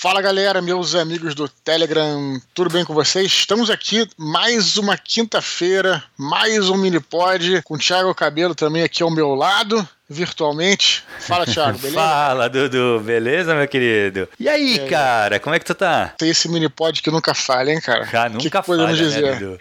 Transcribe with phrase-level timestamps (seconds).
[0.00, 3.26] Fala galera, meus amigos do Telegram, tudo bem com vocês?
[3.26, 9.02] Estamos aqui mais uma quinta-feira, mais um mini pod com o Thiago Cabelo também aqui
[9.02, 11.04] ao meu lado virtualmente.
[11.18, 12.00] Fala, Thiago, beleza?
[12.00, 14.26] Fala, Dudu, beleza, meu querido?
[14.40, 16.14] E aí, e aí, cara, como é que tu tá?
[16.16, 18.08] Tem esse mini pod que nunca falha, hein, cara?
[18.10, 19.20] Ah, nunca que falha, dizer?
[19.20, 19.60] Né, Dudu?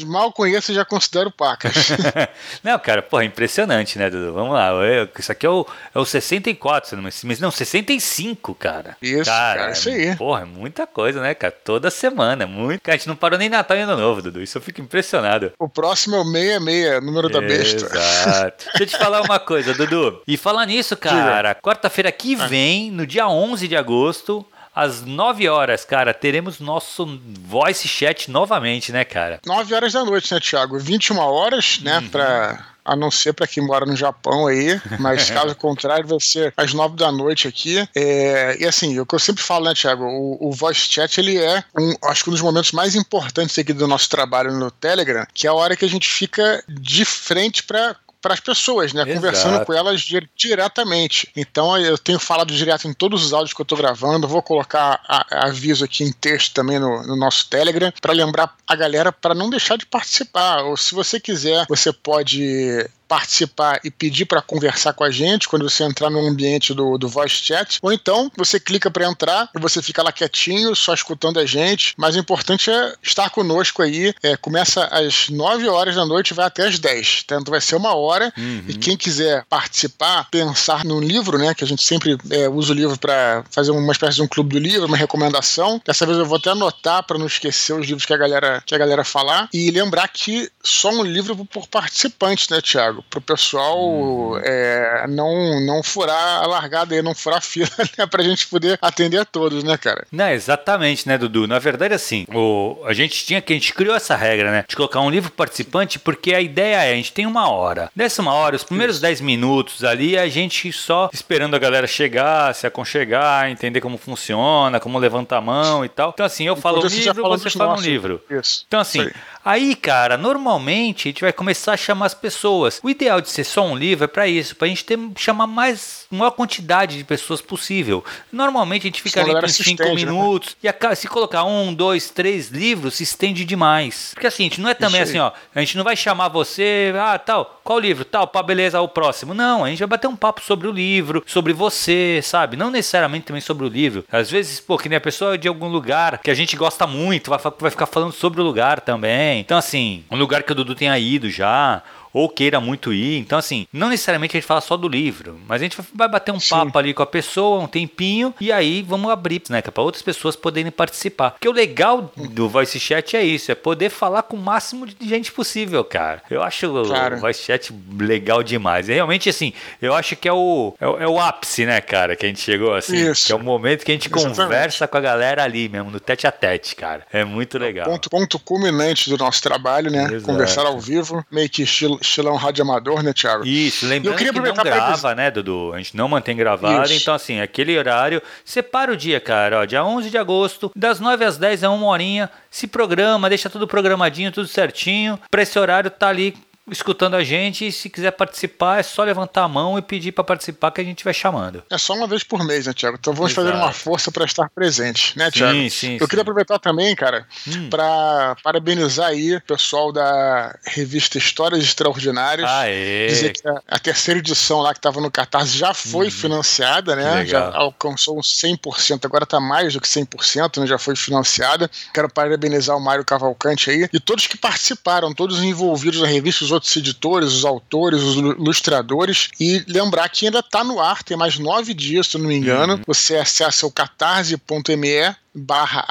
[0.00, 1.88] Mal conheço e já considero pacas.
[2.62, 4.32] não, cara, porra, impressionante, né, Dudu?
[4.32, 4.70] Vamos lá.
[4.70, 8.96] Eu, isso aqui é o, é o 64, mas não, 65, cara.
[9.00, 10.16] Isso, cara, cara isso aí.
[10.16, 11.52] Porra, é muita coisa, né, cara?
[11.52, 12.80] Toda semana, muito.
[12.82, 14.42] Cara, a gente não parou nem Natal e Ano Novo, Dudu.
[14.42, 15.52] Isso eu fico impressionado.
[15.58, 17.86] O próximo é o 66, número da besta.
[17.86, 18.64] Exato.
[18.66, 20.22] Deixa eu te falar uma coisa, Dudu.
[20.26, 22.46] E falar nisso, cara, quarta-feira que ah.
[22.46, 28.92] vem, no dia 11 de agosto, às 9 horas, cara, teremos nosso voice chat novamente,
[28.92, 29.40] né, cara?
[29.46, 30.78] 9 horas da noite, né, Thiago?
[30.78, 32.08] 21 horas, né, uhum.
[32.08, 36.52] pra a não ser para quem mora no Japão aí, mas caso contrário, vai ser
[36.56, 37.88] às nove da noite aqui.
[37.94, 41.38] É, e assim, o que eu sempre falo, né, Thiago, o, o voice chat ele
[41.38, 45.26] é um, acho que um dos momentos mais importantes aqui do nosso trabalho no Telegram,
[45.32, 49.02] que é a hora que a gente fica de frente para para as pessoas, né?
[49.02, 49.16] Exato.
[49.16, 50.00] Conversando com elas
[50.36, 51.28] diretamente.
[51.36, 54.28] Então eu tenho falado direto em todos os áudios que eu estou gravando.
[54.28, 58.76] Vou colocar a, aviso aqui em texto também no, no nosso Telegram para lembrar a
[58.76, 60.62] galera para não deixar de participar.
[60.62, 65.68] Ou se você quiser, você pode participar e pedir para conversar com a gente quando
[65.68, 69.60] você entrar no ambiente do, do voice chat, ou então você clica para entrar e
[69.60, 71.92] você fica lá quietinho, só escutando a gente.
[71.98, 74.14] Mas o importante é estar conosco aí.
[74.22, 77.24] É, começa às 9 horas da noite e vai até às 10.
[77.26, 78.32] Então vai ser uma hora.
[78.34, 78.64] Uhum.
[78.66, 81.54] E quem quiser participar, pensar no livro, né?
[81.54, 84.54] Que a gente sempre é, usa o livro para fazer uma espécie de um clube
[84.54, 85.82] do livro, uma recomendação.
[85.84, 88.74] Dessa vez eu vou até anotar para não esquecer os livros que a galera, que
[88.74, 89.50] a galera falar.
[89.52, 93.01] E lembrar que só um livro por participante, né, Tiago?
[93.10, 94.38] Para o pessoal uhum.
[94.42, 98.46] é, não, não furar a largada aí, não furar a fila, né, para a gente
[98.46, 100.06] poder atender a todos, né, cara?
[100.10, 101.46] Não, exatamente, né, Dudu?
[101.46, 104.76] Na verdade, assim, o, a gente tinha que, a gente criou essa regra, né, de
[104.76, 107.90] colocar um livro participante, porque a ideia é, a gente tem uma hora.
[107.94, 112.54] Dessa uma hora, os primeiros 10 minutos ali, a gente só esperando a galera chegar,
[112.54, 116.10] se aconchegar, entender como funciona, como levanta a mão e tal.
[116.10, 118.22] Então, assim, eu falo um livro, você fala um livro.
[118.30, 118.64] Isso.
[118.66, 119.10] Então, assim,
[119.44, 122.80] Aí, cara, normalmente a gente vai começar a chamar as pessoas.
[122.82, 126.06] O ideal de ser só um livro é para isso, pra gente ter, chamar mais
[126.10, 128.04] maior quantidade de pessoas possível.
[128.30, 129.94] Normalmente a gente fica ali por 5 né?
[129.94, 130.74] minutos né?
[130.82, 134.10] e a, se colocar um, dois, três livros, se estende demais.
[134.14, 136.92] Porque assim, a gente não é também assim, ó, a gente não vai chamar você,
[136.98, 138.04] ah, tal, qual livro?
[138.04, 139.32] Tal, pá, beleza, o próximo.
[139.32, 142.56] Não, a gente vai bater um papo sobre o livro, sobre você, sabe?
[142.56, 144.04] Não necessariamente também sobre o livro.
[144.10, 147.30] Às vezes, pô, que nem a pessoa de algum lugar que a gente gosta muito,
[147.30, 149.40] vai, vai ficar falando sobre o lugar também.
[149.40, 153.18] Então, assim, um lugar que o Dudu tenha ido já, ou queira muito ir.
[153.18, 156.32] Então, assim, não necessariamente a gente fala só do livro, mas a gente vai bater
[156.32, 156.50] um Sim.
[156.50, 160.36] papo ali com a pessoa, um tempinho, e aí vamos abrir, né, para outras pessoas
[160.36, 161.32] poderem participar.
[161.32, 165.08] Porque o legal do Voice Chat é isso, é poder falar com o máximo de
[165.08, 166.22] gente possível, cara.
[166.30, 167.16] Eu acho claro.
[167.16, 168.88] o Voice Chat legal demais.
[168.88, 172.16] É realmente, assim, eu acho que é o, é o, é o, ápice, né, cara,
[172.16, 173.10] que a gente chegou, assim.
[173.10, 173.26] Isso.
[173.26, 174.36] Que é o momento que a gente Exatamente.
[174.36, 177.06] conversa com a galera ali mesmo, no tete a tete, cara.
[177.12, 177.86] É muito legal.
[177.86, 180.04] ponto, ponto culminante do nosso trabalho, né?
[180.04, 180.24] Exato.
[180.24, 183.46] Conversar ao vivo, meio que estilo, estilão rádio amador, né, Thiago?
[183.46, 185.72] Isso, lembrando que não grava, né, Dudu?
[185.72, 187.02] A gente não mantém gravado, Isso.
[187.02, 191.24] então assim, aquele horário, separa o dia, cara, ó, dia 11 de agosto, das 9
[191.24, 195.90] às 10 é uma horinha, se programa, deixa tudo programadinho, tudo certinho, pra esse horário
[195.90, 196.36] tá ali
[196.72, 200.24] escutando a gente e se quiser participar é só levantar a mão e pedir para
[200.24, 201.62] participar que a gente vai chamando.
[201.70, 202.96] É só uma vez por mês, né, Tiago?
[202.98, 203.46] Então vamos Exato.
[203.46, 205.52] fazer uma força para estar presente, né, Tiago?
[205.52, 206.06] Sim, sim, Eu sim.
[206.06, 207.68] queria aproveitar também, cara, hum.
[207.70, 212.48] para parabenizar aí o pessoal da revista Histórias Extraordinárias.
[212.48, 213.06] Aê.
[213.06, 216.10] Dizer que a, a terceira edição lá que estava no Catarse já foi hum.
[216.10, 217.26] financiada, né?
[217.26, 220.66] Já alcançou uns 100%, agora está mais do que 100%, né?
[220.66, 221.70] Já foi financiada.
[221.92, 226.50] Quero parabenizar o Mário Cavalcante aí e todos que participaram, todos envolvidos na revista, os
[226.50, 229.30] outros editores, os autores, os ilustradores.
[229.38, 232.36] E lembrar que ainda está no ar, tem mais nove dias, se eu não me
[232.36, 232.74] engano.
[232.74, 232.82] Uhum.
[232.86, 235.86] Você acessa o catarse.me barra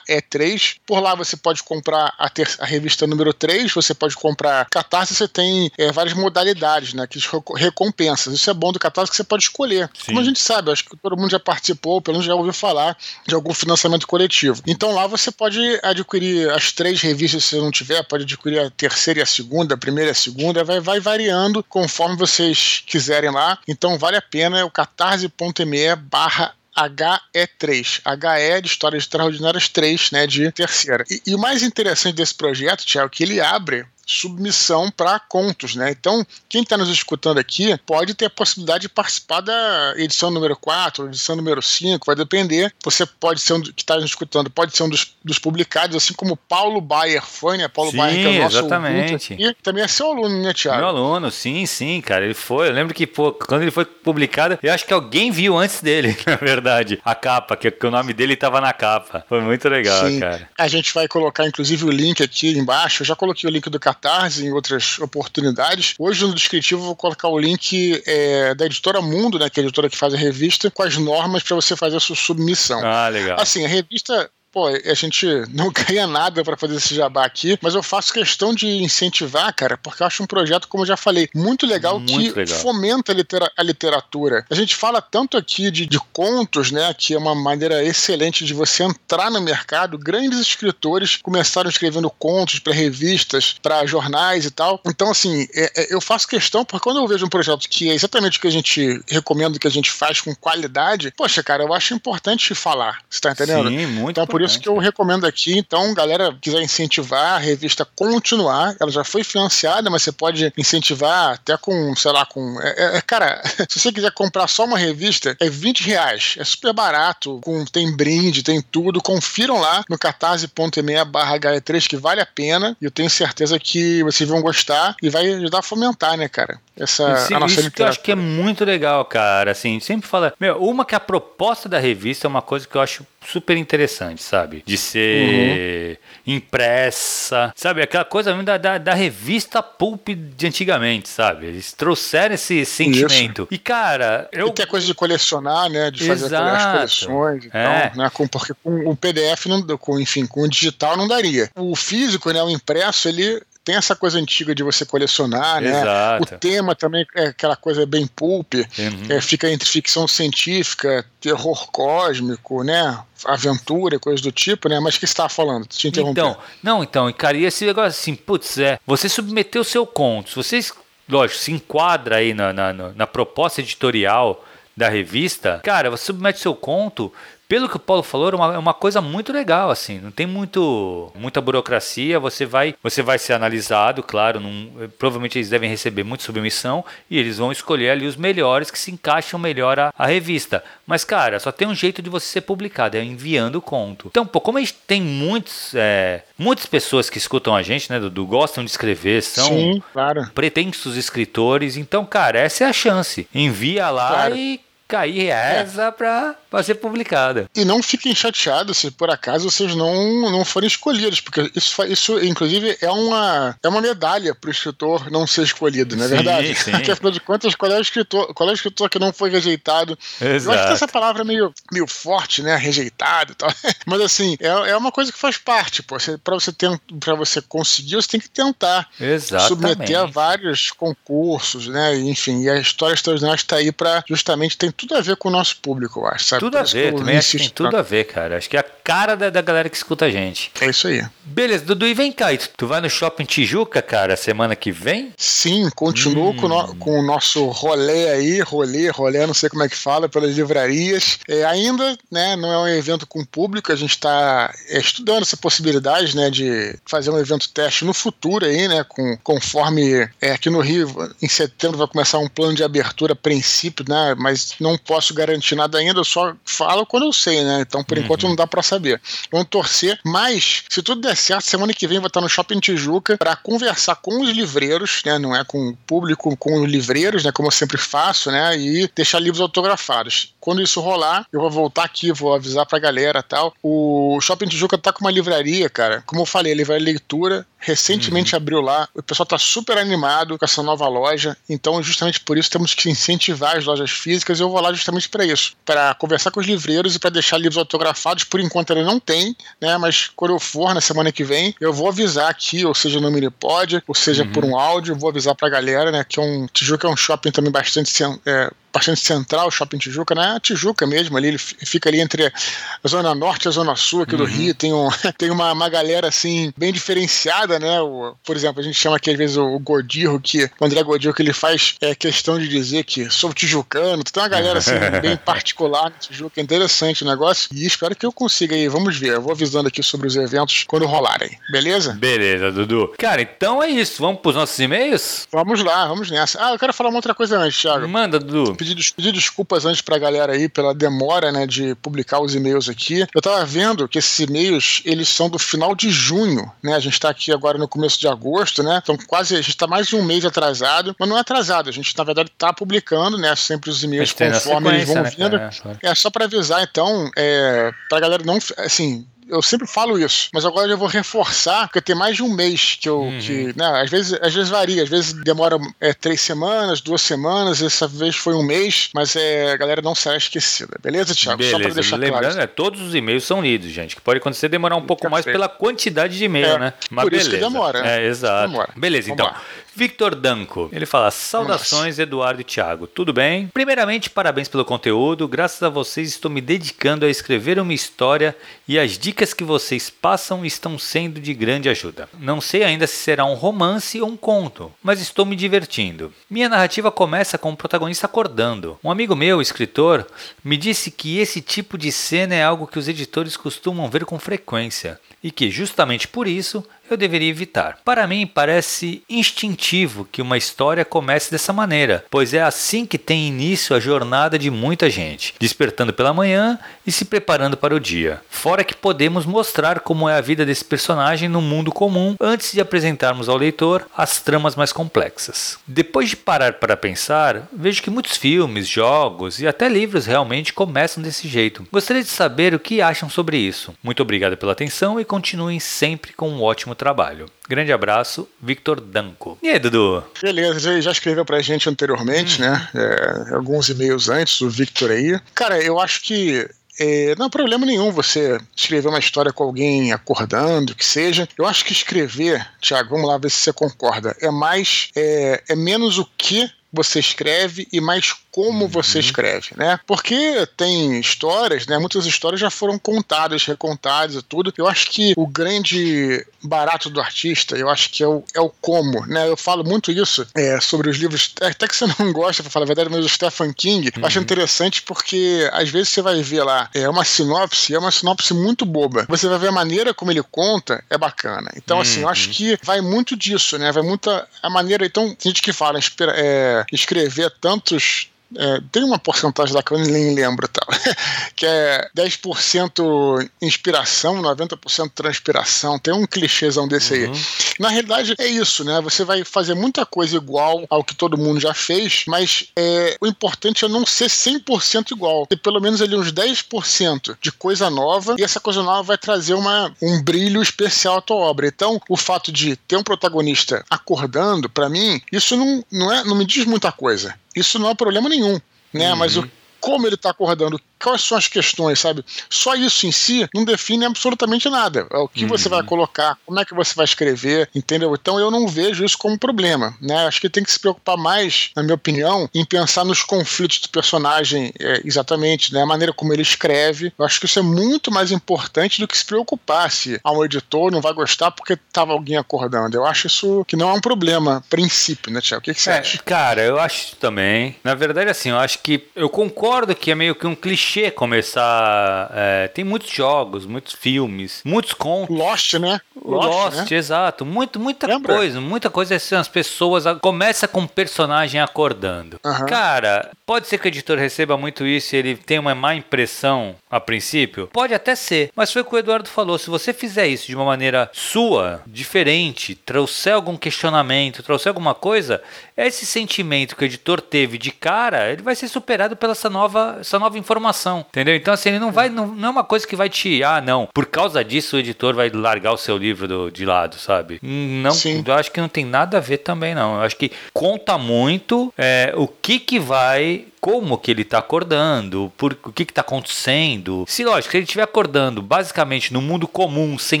[0.08, 0.76] HE3.
[0.86, 5.14] Por lá você pode comprar a, ter, a revista número 3, você pode comprar Catarse,
[5.14, 7.06] você tem é, várias modalidades, né?
[7.06, 7.18] Que
[7.56, 8.34] recompensas.
[8.34, 9.90] Isso é bom do Catarse que você pode escolher.
[9.94, 10.06] Sim.
[10.06, 12.96] Como a gente sabe, acho que todo mundo já participou, pelo menos já ouviu falar
[13.26, 14.62] de algum financiamento coletivo.
[14.66, 19.20] Então lá você pode adquirir as três revistas se não tiver, pode adquirir a terceira
[19.20, 23.58] e a segunda, a primeira e a segunda, vai, vai variando conforme vocês quiserem lá.
[23.66, 28.00] Então vale a pena, é o catarse.me barra HE3.
[28.04, 31.04] HE de Histórias Extraordinárias 3, né, de terceira.
[31.10, 35.74] E, e o mais interessante desse projeto, Tiago, é que ele abre submissão para contos,
[35.74, 35.90] né?
[35.90, 40.56] Então, quem está nos escutando aqui pode ter a possibilidade de participar da edição número
[40.56, 42.72] 4, edição número 5, vai depender.
[42.84, 46.14] Você pode ser um que está nos escutando, pode ser um dos, dos, publicados, assim
[46.14, 47.68] como Paulo Bayer foi, né?
[47.68, 49.34] Paulo sim, Bayer, que é o nosso exatamente.
[49.38, 50.78] E também é seu aluno, né, Tiago?
[50.78, 52.24] Meu aluno, sim, sim, cara.
[52.24, 52.68] Ele foi.
[52.68, 56.16] Eu lembro que pô, quando ele foi publicado, eu acho que alguém viu antes dele,
[56.26, 59.24] na verdade, a capa, que, que o nome dele estava na capa.
[59.28, 60.20] Foi muito legal, sim.
[60.20, 60.48] cara.
[60.58, 63.02] A gente vai colocar, inclusive, o link aqui embaixo.
[63.02, 65.94] Eu já coloquei o link do Catarse em outras oportunidades.
[65.96, 69.62] Hoje no descritivo eu vou colocar o link é, da editora Mundo, né, que é
[69.62, 72.84] a editora que faz a revista, com as normas para você fazer a sua submissão.
[72.84, 73.40] Ah, legal.
[73.40, 77.74] Assim, a revista pô, a gente não ganha nada para fazer esse jabá aqui, mas
[77.74, 81.28] eu faço questão de incentivar, cara, porque eu acho um projeto, como eu já falei,
[81.34, 82.58] muito legal muito que legal.
[82.58, 84.44] fomenta a, litera a, literatura.
[84.50, 88.52] A gente fala tanto aqui de, de, contos, né, que é uma maneira excelente de
[88.52, 89.96] você entrar no mercado.
[89.96, 94.80] Grandes escritores começaram escrevendo contos para revistas, para jornais e tal.
[94.86, 97.94] Então, assim, é, é, eu faço questão, porque quando eu vejo um projeto que é
[97.94, 101.72] exatamente o que a gente recomenda que a gente faz com qualidade, poxa, cara, eu
[101.72, 102.98] acho importante falar.
[103.08, 103.68] Você tá entendendo?
[103.68, 105.58] Sim, muito então, por isso que eu recomendo aqui.
[105.58, 111.34] Então, galera, quiser incentivar a revista continuar, ela já foi financiada, mas você pode incentivar
[111.34, 112.60] até com, sei lá, com.
[112.60, 116.34] É, é, cara, se você quiser comprar só uma revista, é 20 reais.
[116.38, 119.02] É super barato, com, tem brinde, tem tudo.
[119.02, 122.76] Confiram lá no catarse.me barra HE3 que vale a pena.
[122.80, 126.60] E eu tenho certeza que vocês vão gostar e vai ajudar a fomentar, né, cara?
[126.76, 129.50] Essa Sim, a nossa isso que eu acho que é muito legal, cara.
[129.50, 130.32] Assim, sempre fala.
[130.40, 134.22] Meu, uma que a proposta da revista é uma coisa que eu acho super interessante,
[134.32, 134.62] sabe?
[134.64, 136.34] De ser uhum.
[136.36, 137.82] impressa, sabe?
[137.82, 141.48] Aquela coisa da, da, da, revista Pulp de antigamente, sabe?
[141.48, 143.42] Eles trouxeram esse sentimento.
[143.42, 143.48] Isso.
[143.50, 144.48] E, cara, eu.
[144.48, 145.90] E tem a coisa de colecionar, né?
[145.90, 146.56] De fazer Exato.
[146.56, 147.44] as coleções.
[147.44, 147.92] Então, é.
[147.94, 148.10] né?
[148.10, 151.50] Com, porque com o PDF, não, com, enfim, com o digital não daria.
[151.54, 152.42] O físico, né?
[152.42, 155.80] O impresso, ele tem essa coisa antiga de você colecionar, né?
[155.80, 156.22] Exato.
[156.22, 159.06] O tema também é aquela coisa bem pulp, uhum.
[159.08, 162.98] é, fica entre ficção científica, terror cósmico, né?
[163.24, 164.80] Aventura, coisa do tipo, né?
[164.80, 165.66] Mas o que você estava falando?
[165.66, 169.86] Te Então, não, então, cara, e esse negócio assim, putz, é, você submeteu o seu
[169.86, 170.72] conto, se vocês,
[171.08, 174.44] lógico, se enquadra aí na, na, na proposta editorial
[174.76, 177.12] da revista, cara, você submete seu conto,
[177.52, 180.00] pelo que o Paulo falou, é uma, uma coisa muito legal, assim.
[180.00, 182.18] Não tem muito, muita burocracia.
[182.18, 184.40] Você vai, você vai ser analisado, claro.
[184.40, 188.78] Num, provavelmente eles devem receber muita submissão e eles vão escolher ali os melhores que
[188.78, 190.64] se encaixam melhor à, à revista.
[190.86, 194.08] Mas, cara, só tem um jeito de você ser publicado, é enviando o conto.
[194.08, 198.00] Então, pô, como a gente tem muitos, é, muitas pessoas que escutam a gente, né,
[198.00, 200.26] Dudu, gostam de escrever, são Sim, claro.
[200.34, 201.76] pretensos escritores.
[201.76, 203.28] Então, cara, essa é a chance.
[203.34, 204.36] Envia lá claro.
[204.36, 204.58] e
[204.88, 205.90] cair reza é.
[205.90, 207.50] pra, pra ser publicada.
[207.56, 212.22] E não fiquem chateados se por acaso vocês não, não forem escolhidos, porque isso, isso
[212.22, 216.54] inclusive, é uma, é uma medalha pro escritor não ser escolhido, não é sim, verdade?
[216.54, 216.72] Sim.
[216.72, 219.30] Porque afinal de contas, qual é o escritor, qual é o escritor que não foi
[219.30, 219.98] rejeitado?
[220.20, 220.44] Exato.
[220.44, 222.54] Eu acho que essa palavra é meio, meio forte, né?
[222.56, 223.50] Rejeitado e tal.
[223.86, 225.98] Mas assim, é, é uma coisa que faz parte, pô.
[225.98, 226.68] Você, pra, você ter,
[227.16, 229.48] você conseguir, você tem que tentar Exatamente.
[229.48, 231.96] submeter a vários concursos, né?
[231.96, 235.32] Enfim, e a história extraordinária está aí para justamente tem tudo a ver com o
[235.32, 236.41] nosso público, eu acho, sabe?
[236.42, 238.36] Tudo a ver, também acho que tem tudo a ver, cara.
[238.36, 240.50] Acho que a cara da, da galera que escuta a gente.
[240.60, 241.04] É isso aí.
[241.24, 245.12] Beleza, Dudu, e vem cá, tu vai no Shopping Tijuca, cara, semana que vem?
[245.16, 246.36] Sim, continuo hum.
[246.36, 250.08] com, no, com, o nosso rolê aí, rolê, rolê, não sei como é que fala,
[250.08, 251.18] pelas livrarias.
[251.28, 255.36] É, ainda, né, não é um evento com público, a gente está é, estudando essa
[255.36, 260.50] possibilidade, né, de fazer um evento teste no futuro aí, né, com, conforme é, aqui
[260.50, 260.90] no Rio,
[261.22, 265.54] em setembro vai começar um plano de abertura a princípio, né, mas não posso garantir
[265.54, 268.04] nada ainda, eu só falo quando eu sei, né, então por uhum.
[268.04, 269.00] enquanto não dá para saber.
[269.30, 273.18] Vamos torcer, mas se tudo der certo, semana que vem vou estar no Shopping Tijuca
[273.18, 275.18] para conversar com os livreiros, né?
[275.18, 277.32] Não é com o público, com os livreiros, né?
[277.32, 278.56] Como eu sempre faço, né?
[278.58, 280.31] E deixar livros autografados.
[280.42, 283.54] Quando isso rolar, eu vou voltar aqui, vou avisar pra galera tal.
[283.62, 286.02] O Shopping Tijuca tá com uma livraria, cara.
[286.04, 288.38] Como eu falei, a livraria leitura recentemente uhum.
[288.38, 288.88] abriu lá.
[288.92, 291.36] O pessoal tá super animado com essa nova loja.
[291.48, 294.40] Então, justamente por isso, temos que incentivar as lojas físicas.
[294.40, 297.56] Eu vou lá justamente para isso, para conversar com os livreiros e para deixar livros
[297.56, 298.24] autografados.
[298.24, 299.78] Por enquanto ele não tem, né?
[299.78, 303.12] Mas quando eu for na semana que vem, eu vou avisar aqui, ou seja no
[303.12, 304.32] Minipod, ou seja uhum.
[304.32, 306.04] por um áudio, eu vou avisar pra galera, né?
[306.04, 307.92] Que é um Tijuca é um shopping também bastante
[308.26, 312.88] é, bastante central, o Shopping Tijuca, na Tijuca mesmo, ali, ele fica ali entre a
[312.88, 314.18] Zona Norte e a Zona Sul aqui uhum.
[314.18, 314.88] do Rio, tem, um,
[315.18, 319.10] tem uma, uma galera, assim, bem diferenciada, né, o, por exemplo, a gente chama aqui
[319.10, 322.48] às vezes o, o Godirro, que o André Godirro, que ele faz é, questão de
[322.48, 327.06] dizer que sou tijucano, tem uma galera, assim, bem particular no Tijuca, é interessante o
[327.06, 330.16] negócio, e espero que eu consiga aí, vamos ver, eu vou avisando aqui sobre os
[330.16, 331.92] eventos quando rolarem, beleza?
[331.92, 332.94] Beleza, Dudu.
[332.98, 335.28] Cara, então é isso, vamos pros nossos e-mails?
[335.30, 336.44] Vamos lá, vamos nessa.
[336.44, 337.86] Ah, eu quero falar uma outra coisa antes, Thiago.
[337.88, 338.54] Manda, Dudu.
[338.62, 343.06] Pedir, pedir desculpas antes pra galera aí pela demora, né, de publicar os e-mails aqui.
[343.14, 346.74] Eu tava vendo que esses e-mails, eles são do final de junho, né?
[346.74, 348.80] A gente tá aqui agora no começo de agosto, né?
[348.82, 351.72] Então quase, a gente tá mais de um mês atrasado, mas não é atrasado, a
[351.72, 355.36] gente na verdade tá publicando, né, sempre os e-mails conforme eles vão né, vindo.
[355.36, 355.50] É,
[355.82, 360.44] é, só para avisar então, é, pra galera não, assim, eu sempre falo isso, mas
[360.44, 363.00] agora eu vou reforçar, porque tem mais de um mês que eu.
[363.00, 363.18] Uhum.
[363.18, 367.62] Que, né, às, vezes, às vezes varia, às vezes demora é, três semanas, duas semanas,
[367.62, 370.76] essa vez foi um mês, mas é, a galera não será esquecida.
[370.82, 371.38] Beleza, Thiago?
[371.38, 371.56] Beleza.
[371.56, 372.40] Só pra deixar Lembrando, claro.
[372.40, 373.96] É, todos os e-mails são lidos, gente.
[373.96, 376.72] Que pode acontecer demorar um pouco mais pela quantidade de e-mail, é, né?
[376.90, 377.28] Mas por beleza.
[377.28, 377.86] isso que demora.
[377.86, 378.48] É, exato.
[378.48, 378.72] Demora.
[378.76, 379.32] Beleza, Vamos então.
[379.32, 379.42] Lá.
[379.74, 381.98] Victor Danco, ele fala: Saudações.
[381.98, 382.86] Eduardo e Thiago.
[382.86, 383.48] Tudo bem?
[383.48, 385.26] Primeiramente, parabéns pelo conteúdo.
[385.26, 388.36] Graças a vocês, estou me dedicando a escrever uma história
[388.68, 392.08] e as dicas que vocês passam estão sendo de grande ajuda.
[392.18, 396.12] Não sei ainda se será um romance ou um conto, mas estou me divertindo.
[396.28, 398.78] Minha narrativa começa com o protagonista acordando.
[398.84, 400.06] Um amigo meu, escritor,
[400.44, 404.18] me disse que esse tipo de cena é algo que os editores costumam ver com
[404.18, 407.78] frequência e que, justamente por isso, eu deveria evitar.
[407.84, 413.28] Para mim, parece instintivo que uma história comece dessa maneira, pois é assim que tem
[413.28, 418.20] início a jornada de muita gente, despertando pela manhã e se preparando para o dia.
[418.28, 422.60] Fora que podemos mostrar como é a vida desse personagem no mundo comum antes de
[422.60, 425.58] apresentarmos ao leitor as tramas mais complexas.
[425.66, 431.02] Depois de parar para pensar, vejo que muitos filmes, jogos e até livros realmente começam
[431.02, 431.66] desse jeito.
[431.72, 433.74] Gostaria de saber o que acham sobre isso.
[433.82, 437.26] Muito obrigado pela atenção e continuem sempre com um ótimo trabalho.
[437.48, 439.38] Grande abraço, Victor Danco.
[439.40, 440.02] E aí, Dudu?
[440.20, 442.44] Beleza, já escreveu pra gente anteriormente, hum.
[442.44, 442.68] né?
[442.74, 445.16] É, alguns e-mails antes, o Victor aí.
[445.32, 446.44] Cara, eu acho que
[446.80, 451.28] é, não há problema nenhum você escrever uma história com alguém acordando, que seja.
[451.38, 455.54] Eu acho que escrever, Tiago, vamos lá ver se você concorda, é mais, é, é
[455.54, 459.04] menos o que você escreve e mais como você uhum.
[459.04, 459.78] escreve, né?
[459.86, 461.78] Porque tem histórias, né?
[461.78, 464.52] Muitas histórias já foram contadas, recontadas e tudo.
[464.56, 468.48] Eu acho que o grande barato do artista, eu acho que é o, é o
[468.48, 469.28] como, né?
[469.28, 472.64] Eu falo muito isso é, sobre os livros, até que você não gosta, pra falar
[472.64, 473.92] a verdade, mas o Stephen King, uhum.
[474.00, 474.24] eu acho uhum.
[474.24, 478.64] interessante porque às vezes você vai ver lá é uma sinopse, é uma sinopse muito
[478.64, 479.04] boba.
[479.08, 481.50] Você vai ver a maneira como ele conta, é bacana.
[481.54, 481.82] Então, uhum.
[481.82, 482.34] assim, eu acho uhum.
[482.34, 483.70] que vai muito disso, né?
[483.70, 484.86] Vai muito a, a maneira.
[484.86, 485.78] Então, tem gente que fala,
[486.14, 490.66] é, escrever tantos é, tem uma porcentagem lá que eu nem lembro, tal,
[491.36, 495.78] que é 10% inspiração, 90% transpiração.
[495.78, 497.12] Tem um clichêzão desse uhum.
[497.12, 497.20] aí.
[497.58, 498.80] Na realidade, é isso, né?
[498.80, 503.06] Você vai fazer muita coisa igual ao que todo mundo já fez, mas é, o
[503.06, 505.26] importante é não ser 100% igual.
[505.26, 509.34] Ter pelo menos ali uns 10% de coisa nova, e essa coisa nova vai trazer
[509.34, 511.46] uma, um brilho especial à tua obra.
[511.46, 516.16] Então, o fato de ter um protagonista acordando, para mim, isso não, não, é, não
[516.16, 517.14] me diz muita coisa.
[517.34, 518.40] Isso não é problema nenhum,
[518.72, 518.92] né?
[518.92, 518.98] Uhum.
[518.98, 519.28] Mas o
[519.62, 522.04] como ele está acordando, quais são as questões, sabe?
[522.28, 524.86] Só isso em si não define absolutamente nada.
[524.90, 525.28] É o que uhum.
[525.28, 525.66] você vai uhum.
[525.66, 527.94] colocar, como é que você vai escrever, entendeu?
[527.94, 530.06] Então eu não vejo isso como problema, né?
[530.06, 533.68] Acho que tem que se preocupar mais, na minha opinião, em pensar nos conflitos do
[533.68, 535.62] personagem, é, exatamente, né?
[535.62, 536.92] A maneira como ele escreve.
[536.98, 540.24] Eu acho que isso é muito mais importante do que se preocupar se a um
[540.24, 542.76] editor não vai gostar porque estava alguém acordando.
[542.76, 545.40] Eu acho isso que não é um problema, princípio, né, Tiago?
[545.40, 545.98] O que, que você é, acha?
[546.04, 547.56] Cara, eu acho também.
[547.62, 550.90] Na verdade, assim, eu acho que eu concordo que é meio que um clichê clichê
[550.90, 552.10] começar.
[552.14, 555.16] É, tem muitos jogos, muitos filmes, muitos contos.
[555.16, 555.80] Lost, né?
[556.02, 556.76] Lost, Lost né?
[556.76, 557.24] exato.
[557.24, 558.14] Muito, muita Lembra?
[558.14, 558.40] coisa.
[558.40, 559.84] Muita coisa assim, as pessoas.
[560.00, 562.18] Começa com um personagem acordando.
[562.24, 562.46] Uhum.
[562.46, 566.54] Cara, pode ser que o editor receba muito isso e ele tenha uma má impressão
[566.72, 567.48] a princípio.
[567.52, 568.30] Pode até ser.
[568.34, 569.36] Mas foi o que o Eduardo falou.
[569.36, 575.22] Se você fizer isso de uma maneira sua, diferente, trouxer algum questionamento, trouxer alguma coisa,
[575.54, 579.76] esse sentimento que o editor teve de cara, ele vai ser superado pela essa nova,
[579.80, 581.14] essa nova informação, entendeu?
[581.14, 583.68] Então, assim, ele não vai, não, não é uma coisa que vai te, ah, não,
[583.74, 587.20] por causa disso o editor vai largar o seu livro do, de lado, sabe?
[587.22, 588.02] Não, Sim.
[588.06, 589.76] eu acho que não tem nada a ver também, não.
[589.76, 595.12] Eu acho que conta muito é, o que que vai como que ele está acordando,
[595.16, 599.26] por, o que está acontecendo, dormindo, se lógico, se ele estiver acordando basicamente no mundo
[599.26, 600.00] comum, sem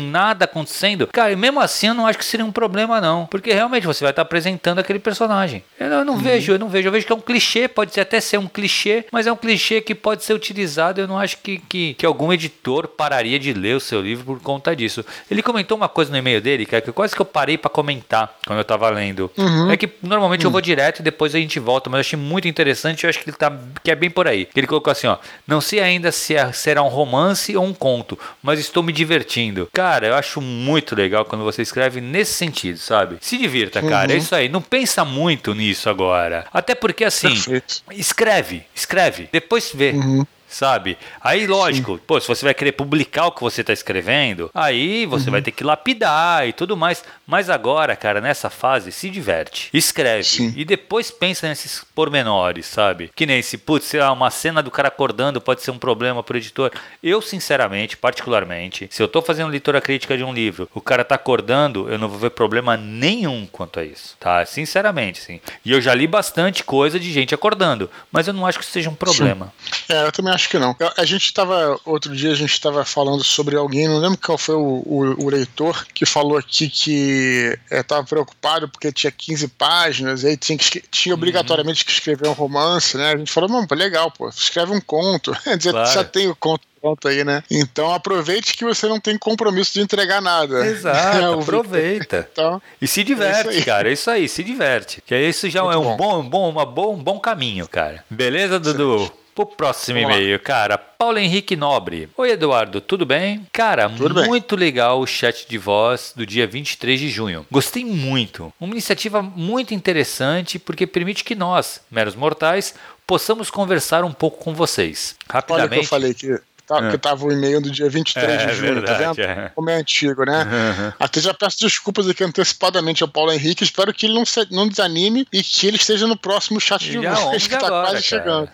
[0.00, 3.26] nada acontecendo, cara, mesmo assim eu não acho que seria um problema, não.
[3.26, 5.64] Porque realmente você vai estar apresentando aquele personagem.
[5.78, 6.20] Eu não, eu não uhum.
[6.20, 6.88] vejo, eu não vejo.
[6.88, 9.80] Eu vejo que é um clichê, pode até ser um clichê, mas é um clichê
[9.80, 11.00] que pode ser utilizado.
[11.00, 14.40] Eu não acho que, que, que algum editor pararia de ler o seu livro por
[14.40, 15.04] conta disso.
[15.30, 18.34] Ele comentou uma coisa no e-mail dele, cara, que quase que eu parei para comentar
[18.46, 19.30] quando eu tava lendo.
[19.36, 19.70] Uhum.
[19.70, 20.48] É que normalmente uhum.
[20.48, 23.04] eu vou direto e depois a gente volta, mas eu achei muito interessante.
[23.04, 23.52] Eu acho que ele tá
[23.82, 24.48] que é bem por aí.
[24.54, 25.16] Ele colocou assim, ó,
[25.46, 29.68] não sei ainda se é, será um romance ou um conto, mas estou me divertindo.
[29.72, 33.16] Cara, eu acho muito legal quando você escreve nesse sentido, sabe?
[33.20, 34.12] Se divirta, cara.
[34.12, 34.20] É uhum.
[34.20, 34.48] É isso aí.
[34.48, 36.46] Não pensa muito nisso agora.
[36.52, 37.82] Até porque assim, Perfeito.
[37.92, 39.92] escreve, escreve, depois vê.
[39.92, 40.98] Uhum sabe?
[41.20, 42.00] Aí, lógico, Sim.
[42.06, 45.32] pô, se você vai querer publicar o que você está escrevendo, aí você uhum.
[45.32, 47.02] vai ter que lapidar e tudo mais.
[47.26, 49.70] Mas agora, cara, nessa fase, se diverte.
[49.72, 50.24] Escreve.
[50.24, 50.52] Sim.
[50.56, 53.10] E depois pensa nesses pormenores, sabe?
[53.14, 56.22] Que nem esse, putz, sei lá, uma cena do cara acordando pode ser um problema
[56.22, 56.70] pro editor.
[57.02, 61.14] Eu, sinceramente, particularmente, se eu tô fazendo leitura crítica de um livro, o cara tá
[61.14, 64.44] acordando, eu não vou ver problema nenhum quanto a isso, tá?
[64.44, 65.40] Sinceramente, sim.
[65.64, 68.72] E eu já li bastante coisa de gente acordando, mas eu não acho que isso
[68.72, 69.52] seja um problema.
[69.64, 69.94] Sim.
[69.94, 70.76] É, eu também acho que não.
[70.96, 74.54] A gente estava, outro dia, a gente estava falando sobre alguém, não lembro qual foi
[74.54, 80.22] o, o, o leitor, que falou aqui que estava é, preocupado porque tinha 15 páginas,
[80.22, 81.18] e aí tinha, que, tinha uhum.
[81.18, 83.12] obrigatoriamente que escrever um romance, né?
[83.12, 85.32] A gente falou, não, legal, pô, escreve um conto.
[85.72, 85.92] Claro.
[85.92, 87.44] Já tem o conto pronto aí, né?
[87.48, 90.66] Então aproveite que você não tem compromisso de entregar nada.
[90.66, 92.28] Exato, aproveita.
[92.32, 93.90] Então, e se diverte, é cara.
[93.90, 95.02] É isso aí, se diverte.
[95.04, 98.02] Que isso já Muito é um bom, bom, uma bom, um bom caminho, cara.
[98.08, 99.12] Beleza, Dudu?
[99.34, 100.76] Pro próximo e-mail, cara.
[100.76, 102.08] Paulo Henrique Nobre.
[102.16, 103.46] Oi, Eduardo, tudo bem?
[103.52, 104.66] Cara, tudo muito bem.
[104.66, 107.46] legal o chat de voz do dia 23 de junho.
[107.50, 108.52] Gostei muito.
[108.60, 112.74] Uma iniciativa muito interessante porque permite que nós, meros mortais,
[113.06, 115.16] possamos conversar um pouco com vocês.
[115.28, 115.70] Rapidamente.
[115.70, 116.90] Olha que eu falei que tá, é.
[116.90, 119.38] que tava o e-mail do dia 23 é, de junho, tá verdade, tá vendo?
[119.38, 119.48] É.
[119.54, 120.44] Como é antigo, né?
[120.44, 120.92] Uhum.
[120.98, 124.68] Até já peço desculpas aqui antecipadamente ao Paulo Henrique, espero que ele não, se, não
[124.68, 128.22] desanime e que ele esteja no próximo chat de voz, que tá agora, quase cara.
[128.22, 128.50] chegando.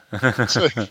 [0.76, 0.88] aí.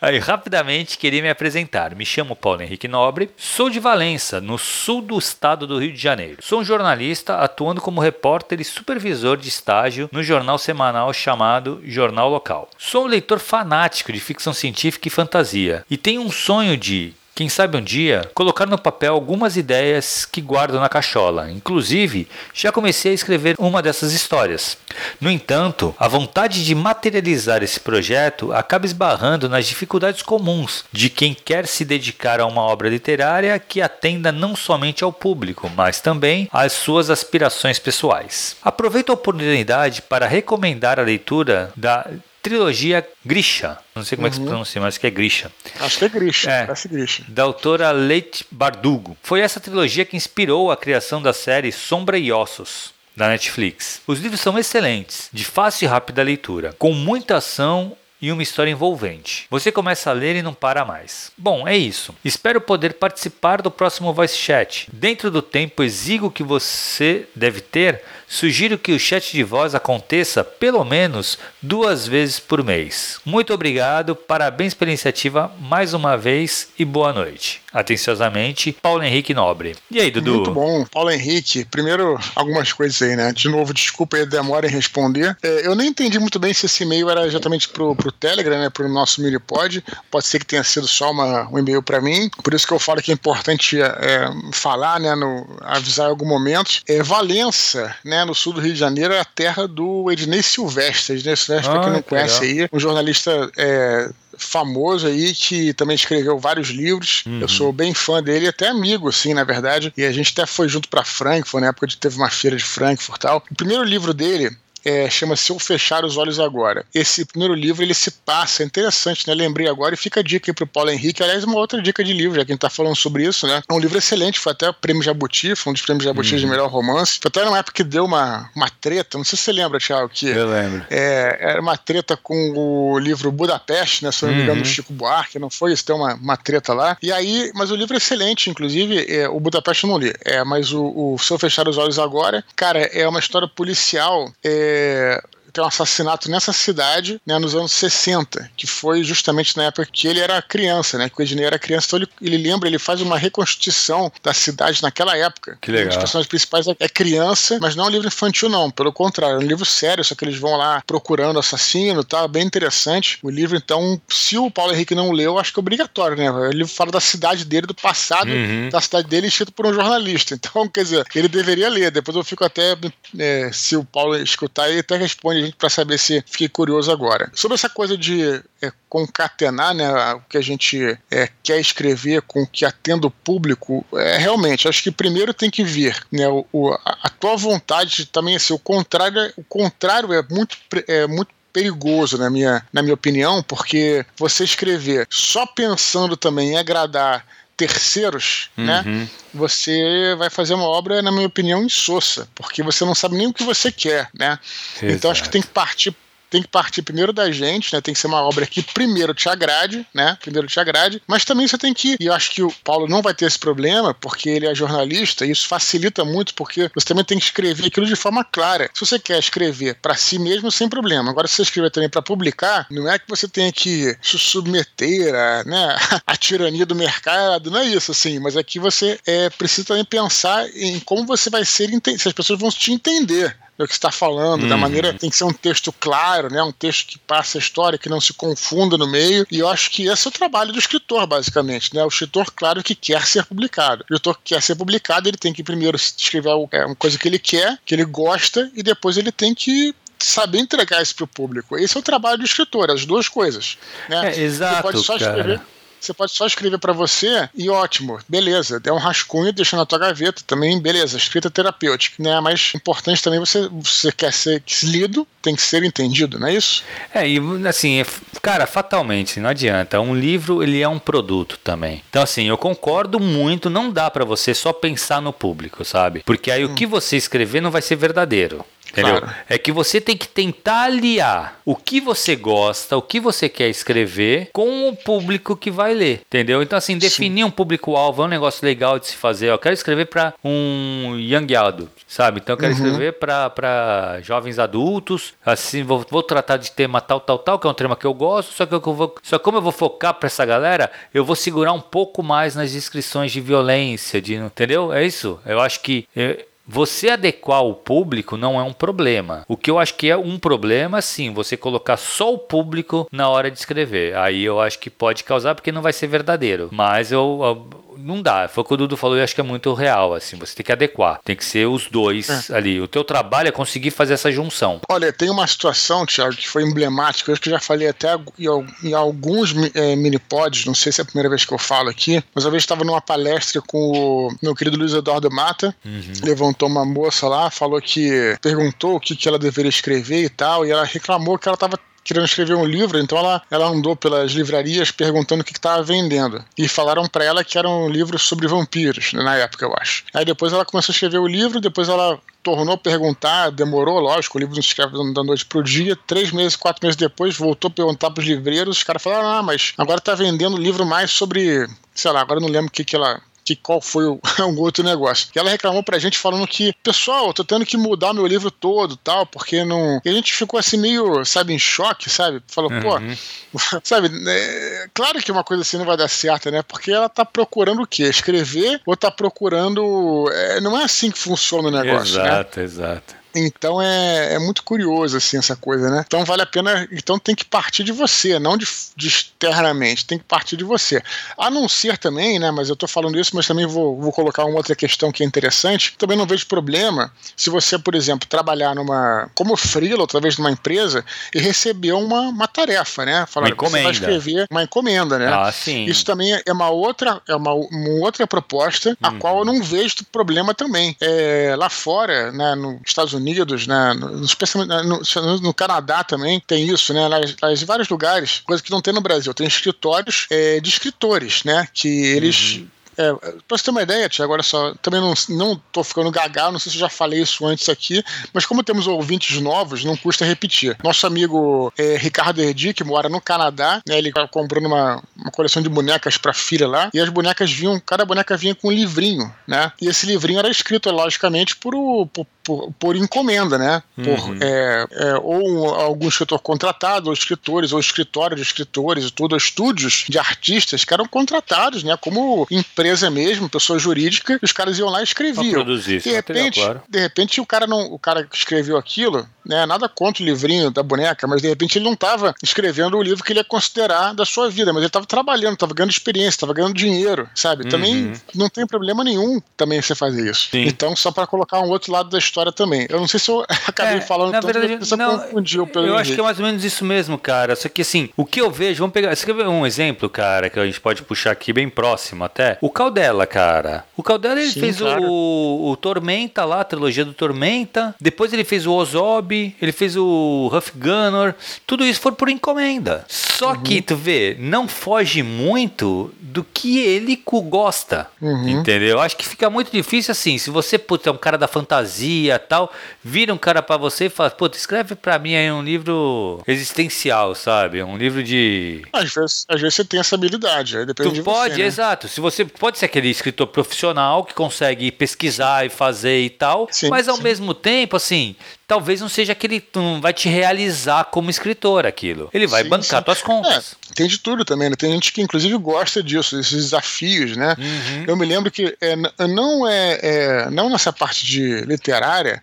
[0.14, 1.94] aí, rapidamente, queria me apresentar.
[1.94, 6.00] Me chamo Paulo Henrique Nobre, sou de Valença, no sul do estado do Rio de
[6.00, 6.38] Janeiro.
[6.40, 12.28] Sou um jornalista atuando como repórter e supervisor de estágio no jornal semanal chamado Jornal
[12.28, 12.68] Local.
[12.78, 17.46] Sou um leitor fanático de ficção científica e fantasia e tenho um sonho de quem
[17.46, 21.50] sabe um dia colocar no papel algumas ideias que guardo na cachola.
[21.50, 24.78] Inclusive, já comecei a escrever uma dessas histórias.
[25.20, 31.34] No entanto, a vontade de materializar esse projeto acaba esbarrando nas dificuldades comuns de quem
[31.34, 36.48] quer se dedicar a uma obra literária que atenda não somente ao público, mas também
[36.50, 38.56] às suas aspirações pessoais.
[38.62, 42.06] Aproveito a oportunidade para recomendar a leitura da
[42.42, 43.78] trilogia Grisha.
[43.94, 44.28] Não sei como uhum.
[44.28, 44.48] é que se uhum.
[44.48, 45.52] pronuncia, mas que é Grisha.
[45.80, 47.24] Acho que é Grisha, é, parece Grisha.
[47.28, 49.16] Da autora Leite Bardugo.
[49.22, 54.00] Foi essa trilogia que inspirou a criação da série Sombra e Ossos da Netflix.
[54.06, 58.70] Os livros são excelentes, de fácil e rápida leitura, com muita ação e uma história
[58.70, 59.46] envolvente.
[59.50, 61.30] Você começa a ler e não para mais.
[61.36, 62.14] Bom, é isso.
[62.24, 64.88] Espero poder participar do próximo Voice Chat.
[64.92, 70.44] Dentro do tempo exíguo que você deve ter, sugiro que o chat de voz aconteça
[70.44, 73.20] pelo menos duas vezes por mês.
[73.24, 77.62] Muito obrigado, parabéns pela iniciativa mais uma vez e boa noite.
[77.72, 79.76] Atenciosamente, Paulo Henrique Nobre.
[79.90, 80.36] E aí, Dudu?
[80.36, 81.66] Muito bom, Paulo Henrique.
[81.66, 83.30] Primeiro, algumas coisas aí, né?
[83.32, 85.36] De novo, desculpa aí a demora em responder.
[85.42, 88.70] É, eu nem entendi muito bem se esse e-mail era exatamente pro, pro Telegram, né?
[88.70, 89.84] Pro nosso Minipod.
[90.10, 92.30] Pode ser que tenha sido só uma, um e-mail para mim.
[92.42, 95.14] Por isso que eu falo que é importante é, falar, né?
[95.14, 96.80] No, avisar em algum momento.
[96.88, 98.17] É, Valença, né?
[98.18, 101.16] Né, no sul do Rio de Janeiro, é a terra do Ednei Silvestre.
[101.16, 102.62] Ednei Silvestre, ah, para quem não conhece legal.
[102.62, 107.22] aí, um jornalista é, famoso aí que também escreveu vários livros.
[107.26, 107.40] Uhum.
[107.40, 109.92] Eu sou bem fã dele, até amigo, assim, na verdade.
[109.96, 112.64] E a gente até foi junto para Frankfurt, na época de teve uma feira de
[112.64, 113.44] Frankfurt e tal.
[113.50, 114.50] O primeiro livro dele
[114.84, 116.84] é, chama Se Eu Fechar os Olhos Agora.
[116.94, 119.34] Esse primeiro livro ele se passa, é interessante, né?
[119.34, 121.22] Lembrei agora e fica a dica aí pro Paulo Henrique.
[121.22, 123.62] Aliás, uma outra dica de livro, já que a gente tá falando sobre isso, né?
[123.68, 126.40] É um livro excelente, foi até o Prêmio Jabuti, foi um dos prêmios Jabuti uhum.
[126.40, 127.18] de melhor romance.
[127.20, 130.08] Foi até numa época que deu uma, uma treta, não sei se você lembra, Thiago,
[130.08, 130.28] que.
[130.28, 130.86] Eu lembro.
[130.90, 134.12] É, era uma treta com o livro Budapeste, né?
[134.12, 134.72] Se não me engano, do uhum.
[134.72, 135.84] Chico Buarque, não foi isso?
[135.84, 136.96] Tem uma, uma treta lá.
[137.02, 140.42] E aí, mas o livro é excelente, inclusive, é, o Budapeste eu não li, é,
[140.44, 144.30] mas o, o Se Eu Fechar os Olhos Agora, cara, é uma história policial.
[144.42, 145.20] É, é,
[145.62, 150.20] um assassinato nessa cidade, né, nos anos 60, que foi justamente na época que ele
[150.20, 153.18] era criança, né, que o Ednei era criança, então ele, ele lembra, ele faz uma
[153.18, 155.58] reconstituição da cidade naquela época.
[155.60, 155.86] Que legal.
[155.86, 158.92] Um dos personagens principais é, é criança, mas não é um livro infantil não, pelo
[158.92, 163.18] contrário, é um livro sério, só que eles vão lá procurando assassino, tá, bem interessante.
[163.22, 166.50] O livro, então, se o Paulo Henrique não leu, acho que é obrigatório, né, o
[166.50, 168.68] livro fala da cidade dele, do passado Uhum.
[168.70, 172.24] da cidade dele, escrito por um jornalista, então, quer dizer, ele deveria ler, depois eu
[172.24, 172.76] fico até,
[173.18, 177.30] é, se o Paulo escutar, ele até responde para saber se fiquei curioso agora.
[177.34, 178.22] Sobre essa coisa de
[178.62, 183.10] é, concatenar né, o que a gente é, quer escrever com o que atenda o
[183.10, 188.06] público, é, realmente, acho que primeiro tem que vir né, o, o- a, tua vontade
[188.06, 190.56] também, assim, o contrário, o contrário é muito,
[190.86, 196.56] é muito perigoso, na minha, na minha opinião, porque você escrever só pensando também em
[196.58, 197.24] agradar
[197.58, 198.84] terceiros, né?
[198.86, 199.08] Uhum.
[199.34, 203.34] Você vai fazer uma obra, na minha opinião, insossa, porque você não sabe nem o
[203.34, 204.38] que você quer, né?
[204.80, 205.30] Então acho que Exato.
[205.30, 205.94] tem que partir
[206.30, 207.80] tem que partir primeiro da gente, né?
[207.80, 210.16] Tem que ser uma obra que primeiro te agrade, né?
[210.20, 211.96] Primeiro te agrade, mas também você tem que.
[211.98, 215.24] E eu acho que o Paulo não vai ter esse problema, porque ele é jornalista,
[215.24, 218.70] e isso facilita muito, porque você também tem que escrever aquilo de forma clara.
[218.74, 221.10] Se você quer escrever para si mesmo, sem problema.
[221.10, 225.14] Agora, se você escrever também para publicar, não é que você tenha que se submeter
[225.14, 229.30] a, né, a tirania do mercado, não é isso, assim, mas é que você é,
[229.30, 233.66] precisa também pensar em como você vai ser, se as pessoas vão te entender do
[233.66, 234.60] que está falando, da Uhum.
[234.60, 237.88] maneira tem que ser um texto claro, né, um texto que passa a história, que
[237.88, 239.26] não se confunda no meio.
[239.30, 241.82] E eu acho que esse é o trabalho do escritor, basicamente, né?
[241.84, 243.82] O escritor, claro, que quer ser publicado.
[243.82, 247.08] O escritor que quer ser publicado, ele tem que primeiro escrever é, uma coisa que
[247.08, 251.08] ele quer, que ele gosta, e depois ele tem que saber entregar isso para o
[251.08, 251.58] público.
[251.58, 253.58] Esse é o trabalho do escritor, as duas coisas.
[253.88, 254.14] Né?
[254.14, 255.42] É, exato, Você pode só cara.
[255.80, 258.58] Você pode só escrever para você e ótimo, beleza.
[258.60, 260.96] Der um rascunho, deixa na tua gaveta também, beleza.
[260.96, 262.18] Escrita terapêutica, né?
[262.20, 266.62] Mas importante também você, você quer ser lido, tem que ser entendido, não é isso?
[266.94, 267.86] É, e assim, é-
[268.20, 269.80] cara, fatalmente, não adianta.
[269.80, 271.82] Um livro, ele é um produto também.
[271.88, 276.02] Então, assim, eu concordo muito, não dá pra você só pensar no público, sabe?
[276.04, 278.44] Porque aí o que você escrever não vai ser verdadeiro.
[278.70, 279.00] Entendeu?
[279.00, 279.14] Claro.
[279.28, 283.48] É que você tem que tentar aliar o que você gosta, o que você quer
[283.48, 286.42] escrever com o público que vai ler, entendeu?
[286.42, 289.30] Então, assim, definir um público-alvo é um negócio legal de se fazer.
[289.30, 292.20] Eu quero escrever pra um young adult, sabe?
[292.22, 297.00] Então, eu quero escrever pra- pra jovens adultos, assim, vou, vou tratar de tema tal,
[297.00, 299.38] tal, tal, que é um tema que eu gosto, só que eu vou, só como
[299.38, 303.20] eu vou focar pra essa galera, eu vou segurar um pouco mais nas descrições de
[303.20, 304.72] violência, de, entendeu?
[304.72, 305.18] É isso.
[305.26, 309.24] Eu acho que eh, você adequar o público não é um problema.
[309.28, 313.08] O que eu acho que é um problema, sim, você colocar só o público na
[313.10, 313.94] hora de escrever.
[313.96, 316.48] Aí eu acho que pode causar porque não vai ser verdadeiro.
[316.50, 318.28] Mas eu, eu- não dá.
[318.28, 319.94] Foi o que o Dudu falou e acho que é muito real.
[319.94, 321.00] Assim, você tem que adequar.
[321.04, 322.60] Tem que ser os dois ali.
[322.60, 324.60] O teu trabalho é conseguir fazer essa junção.
[324.68, 327.10] Olha, tem uma situação, Thiago, que foi emblemática.
[327.10, 327.88] Eu acho que eu já falei até
[328.18, 331.38] em, al- em alguns eh, mini-pods, não sei se é a primeira vez que eu
[331.38, 335.54] falo aqui, mas uma vez estava numa palestra com o meu querido Luiz Eduardo Mata.
[336.02, 340.44] Levantou uma moça lá, falou que perguntou o que, que ela deveria escrever e tal,
[340.46, 341.58] e ela reclamou que ela estava
[341.88, 346.22] querendo escrever um livro, então ela, ela andou pelas livrarias perguntando o que estava vendendo.
[346.36, 349.84] E falaram para ela que era um livro sobre vampiros, né, na época, eu acho.
[349.94, 354.18] Aí depois ela começou a escrever o livro, depois ela tornou a perguntar, demorou, lógico,
[354.18, 355.74] o livro não se escreve da noite pro dia.
[355.86, 359.54] Três meses, quatro meses depois, voltou a perguntar pros livreiros, os caras falaram, ah, mas
[359.56, 362.76] agora tá vendendo livro mais sobre, sei lá, agora eu não lembro o que que
[362.76, 365.08] ela que qual foi o, um outro negócio.
[365.14, 368.30] E ela reclamou pra gente falando que, pessoal, eu tô tendo que mudar meu livro
[368.30, 369.80] todo tal, porque não.
[369.84, 372.22] E a gente ficou assim meio, sabe, em choque, sabe?
[372.26, 372.78] Falou, pô,
[373.62, 376.42] sabe, é, claro que uma coisa assim não vai dar certo, né?
[376.42, 377.84] Porque ela tá procurando o quê?
[377.84, 380.10] Escrever ou tá procurando.
[380.12, 382.08] é, não é assim que funciona o negócio, né?
[382.08, 382.94] exato, exato.
[383.26, 385.84] Então é, é muito curioso assim essa coisa, né?
[385.86, 389.98] Então vale a pena, então tem que partir de você, não de, de externamente, tem
[389.98, 390.82] que partir de você.
[391.16, 392.30] A não ser também, né?
[392.30, 395.06] Mas eu tô falando isso, mas também vou, vou colocar uma outra questão que é
[395.06, 395.74] interessante.
[395.78, 400.30] Também não vejo problema se você, por exemplo, trabalhar numa como freela, através de uma
[400.30, 403.06] empresa e receber uma, uma tarefa, né?
[403.06, 405.08] Falar, você vai escrever uma encomenda, né?
[405.12, 405.64] Ah, sim.
[405.64, 408.98] Isso também é uma outra, é uma, uma outra proposta, a Uhum.
[408.98, 410.76] qual eu não vejo problema também.
[410.80, 413.07] É, lá fora, né, nos Estados Unidos,
[413.46, 418.20] né, no, especialmente no, no Canadá também tem isso, né, nas, nas- em vários lugares,
[418.24, 419.12] coisa que não tem no Brasil.
[419.14, 422.48] Tem escritórios é, de escritores, né, que eles Uhum.
[422.80, 422.92] É,
[423.26, 426.38] pra você ter uma ideia, Tiago, olha só, também não, não tô ficando gagal, não
[426.38, 430.04] sei se eu já falei isso antes aqui, mas como temos ouvintes novos, não custa
[430.04, 430.56] repetir.
[430.62, 435.42] Nosso amigo é, Ricardo Erdi, que mora no Canadá, né, ele comprou uma, uma coleção
[435.42, 439.12] de bonecas pra filha lá, e as bonecas vinham, cada boneca vinha com um livrinho,
[439.26, 439.50] né?
[439.60, 441.54] E esse livrinho era escrito, logicamente, por,
[441.92, 443.62] por, por, por encomenda, né?
[443.74, 444.18] Por, uhum.
[444.20, 449.86] é, é, ou algum escritor contratado, ou escritores, ou escritório de escritores e tudo, estúdios
[449.88, 451.74] de artistas que eram contratados, né?
[451.80, 455.32] Como empresa mesmo, pessoa jurídica, os caras iam lá e escreviam.
[455.32, 456.60] Produzir de repente, claro.
[456.68, 459.46] de repente o cara não, o cara que escreveu aquilo, né?
[459.46, 463.02] Nada contra o livrinho da boneca, mas de repente ele não estava escrevendo o livro
[463.02, 466.34] que ele ia considerar da sua vida, mas ele estava trabalhando, estava ganhando experiência, estava
[466.34, 467.44] ganhando dinheiro, sabe?
[467.44, 467.50] Uhum.
[467.50, 470.28] Também não tem problema nenhum também você fazer isso.
[470.30, 470.42] Sim.
[470.42, 472.66] Então, só para colocar um outro lado da história também.
[472.68, 475.76] Eu não sei se eu acabei é, falando na tanto verdade, não, confundiu pelo Eu
[475.76, 477.34] acho que é mais ou menos isso mesmo, cara.
[477.36, 480.46] Só que assim, o que eu vejo, vamos pegar, escrever um exemplo, cara, que a
[480.46, 482.38] gente pode puxar aqui bem próximo até.
[482.40, 483.64] O Caldela, cara.
[483.76, 484.82] O Caldela ele Sim, fez claro.
[484.82, 487.74] o, o Tormenta lá, a trilogia do Tormenta.
[487.80, 491.14] Depois ele fez o Ozob, ele fez o Huff Gunner.
[491.46, 492.84] Tudo isso foi por encomenda.
[492.88, 493.42] Só uhum.
[493.42, 497.86] que, tu vê, não foge muito do que ele gosta.
[498.00, 498.28] Uhum.
[498.28, 498.80] Entendeu?
[498.80, 500.18] Acho que fica muito difícil assim.
[500.18, 501.97] Se você, putz, é um cara da fantasia
[502.28, 506.22] tal, vira um cara para você e fala, putz, escreve para mim aí um livro
[506.26, 507.62] existencial, sabe?
[507.62, 508.62] Um livro de.
[508.72, 511.46] Às vezes, às vezes você tem essa habilidade, aí depende tu de pode, você, né?
[511.46, 511.88] exato.
[511.88, 516.68] Se você pode ser aquele escritor profissional que consegue pesquisar e fazer e tal, sim,
[516.68, 517.02] mas ao sim.
[517.02, 518.14] mesmo tempo, assim,
[518.48, 519.44] talvez não seja aquele.
[519.54, 522.08] Não vai te realizar como escritor aquilo.
[522.12, 522.84] Ele vai sim, bancar sim.
[522.84, 523.56] tuas contas.
[523.70, 524.56] É, tem de tudo também, né?
[524.56, 527.36] Tem gente que inclusive gosta disso, desses desafios, né?
[527.38, 527.84] Uhum.
[527.86, 528.74] Eu me lembro que é,
[529.06, 531.44] não é, é, não nessa parte de
[531.88, 532.22] literária,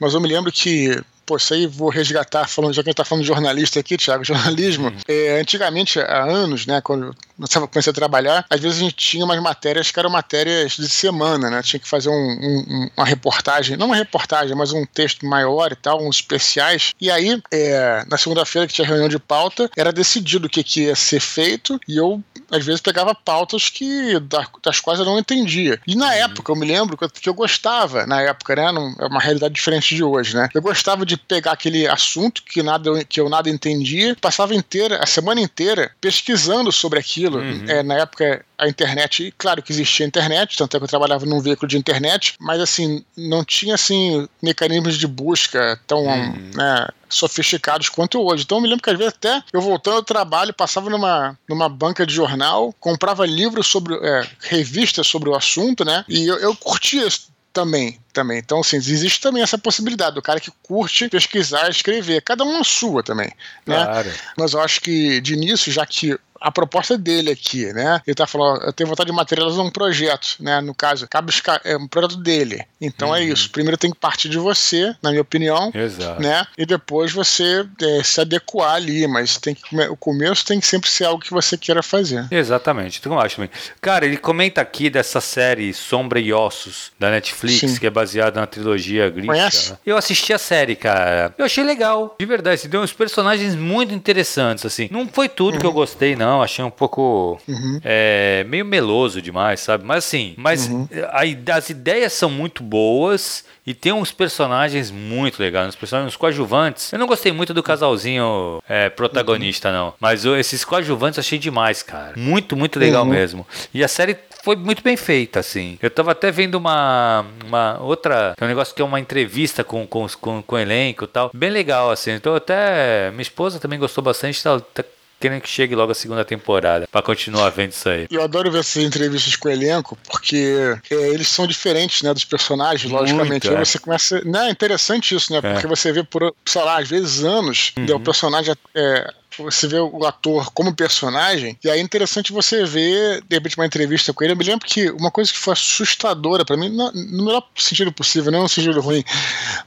[0.00, 2.98] mas eu me lembro que Pô, isso aí vou resgatar, falando, já que a gente
[2.98, 4.88] tá falando de jornalista aqui, Thiago, jornalismo.
[4.88, 4.98] Uhum.
[5.08, 9.24] É, antigamente, há anos, né, quando eu comecei a trabalhar, às vezes a gente tinha
[9.24, 11.62] umas matérias que eram matérias de semana, né?
[11.62, 15.76] Tinha que fazer um, um, uma reportagem, não uma reportagem, mas um texto maior e
[15.76, 16.94] tal, uns especiais.
[17.00, 20.82] E aí, é, na segunda-feira que tinha reunião de pauta, era decidido o que, que
[20.82, 24.18] ia ser feito e eu, às vezes, pegava pautas que
[24.62, 25.80] das quais eu não entendia.
[25.86, 26.12] E na uhum.
[26.12, 28.64] época, eu me lembro que eu, gostava, na época, né?
[29.00, 30.48] É uma realidade diferente de hoje, né?
[30.54, 34.98] Eu gostava de de pegar aquele assunto que, nada, que eu nada entendia, passava inteira,
[35.02, 37.38] a semana inteira pesquisando sobre aquilo.
[37.38, 37.64] Uhum.
[37.68, 41.40] É, na época a internet, claro que existia internet, tanto é que eu trabalhava num
[41.40, 46.50] veículo de internet, mas assim, não tinha assim mecanismos de busca tão uhum.
[46.54, 48.44] né, sofisticados quanto hoje.
[48.44, 51.68] Então eu me lembro que às vezes até eu voltando ao trabalho, passava numa, numa
[51.68, 56.04] banca de jornal, comprava livros sobre, é, revistas sobre o assunto, né?
[56.08, 57.08] E eu, eu curtia
[57.54, 58.38] também, também.
[58.38, 62.64] Então, assim, existe também essa possibilidade do cara que curte pesquisar, escrever, cada um a
[62.64, 63.30] sua também,
[63.64, 63.84] né?
[63.84, 64.12] Claro.
[64.36, 68.02] Mas eu acho que de início, já que a proposta dele aqui, né?
[68.06, 70.60] Ele tá falando, eu tenho vontade de materializar um projeto, né?
[70.60, 71.32] No caso, cabe
[71.64, 72.62] é um projeto dele.
[72.78, 73.24] Então é uhum.
[73.24, 73.50] é isso.
[73.50, 76.20] Primeiro tem que partir de você, na minha opinião, Exato.
[76.20, 76.46] né?
[76.58, 80.90] E depois você é, se adequar ali, mas tem que o começo tem que sempre
[80.90, 82.26] ser algo que você queira fazer.
[82.30, 83.00] Exatamente.
[83.02, 83.50] Eu acho também.
[83.80, 87.78] Cara, ele comenta aqui dessa série Sombra e Ossos da Netflix, Sim.
[87.78, 89.10] que é baseada na trilogia.
[89.10, 89.74] Conhece?
[89.86, 91.34] Eu assisti a série, cara.
[91.38, 92.56] Eu achei legal, de verdade.
[92.56, 94.88] Assim, tem uns personagens muito interessantes assim.
[94.90, 95.60] Não foi tudo uhum.
[95.60, 97.80] que eu gostei, não não, achei um pouco uhum.
[97.84, 99.84] é, meio meloso demais, sabe?
[99.84, 100.88] Mas assim, mas uhum.
[101.10, 106.16] a, as ideias são muito boas e tem uns personagens muito legais, uns personagens uns
[106.16, 106.92] coadjuvantes.
[106.92, 109.74] Eu não gostei muito do casalzinho é, protagonista, uhum.
[109.74, 109.94] não.
[110.00, 112.12] Mas esses coadjuvantes achei demais, cara.
[112.16, 113.10] Muito, muito legal uhum.
[113.10, 113.46] mesmo.
[113.72, 115.78] E a série foi muito bem feita, assim.
[115.80, 120.06] Eu tava até vendo uma, uma outra, um negócio que é uma entrevista com, com,
[120.20, 121.30] com, com o elenco e tal.
[121.32, 122.10] Bem legal, assim.
[122.10, 124.84] Então até minha esposa também gostou bastante, tá, tá
[125.24, 128.06] querendo que chegue logo a segunda temporada para continuar vendo isso aí.
[128.10, 132.26] Eu adoro ver essas entrevistas com o elenco, porque é, eles são diferentes, né, dos
[132.26, 133.46] personagens, logicamente.
[133.46, 133.64] Muito, aí é.
[133.64, 134.20] você começa.
[134.22, 135.38] Né, é interessante isso, né?
[135.42, 135.52] É.
[135.54, 137.86] Porque você vê por, sei lá, às vezes anos, uhum.
[137.86, 142.64] né, o personagem é, você vê o ator como personagem, e aí é interessante você
[142.64, 144.32] ver, de repente, uma entrevista com ele.
[144.32, 146.92] Eu me lembro que uma coisa que foi assustadora para mim, no,
[147.24, 149.04] melhor sentido possível, não no sentido ruim,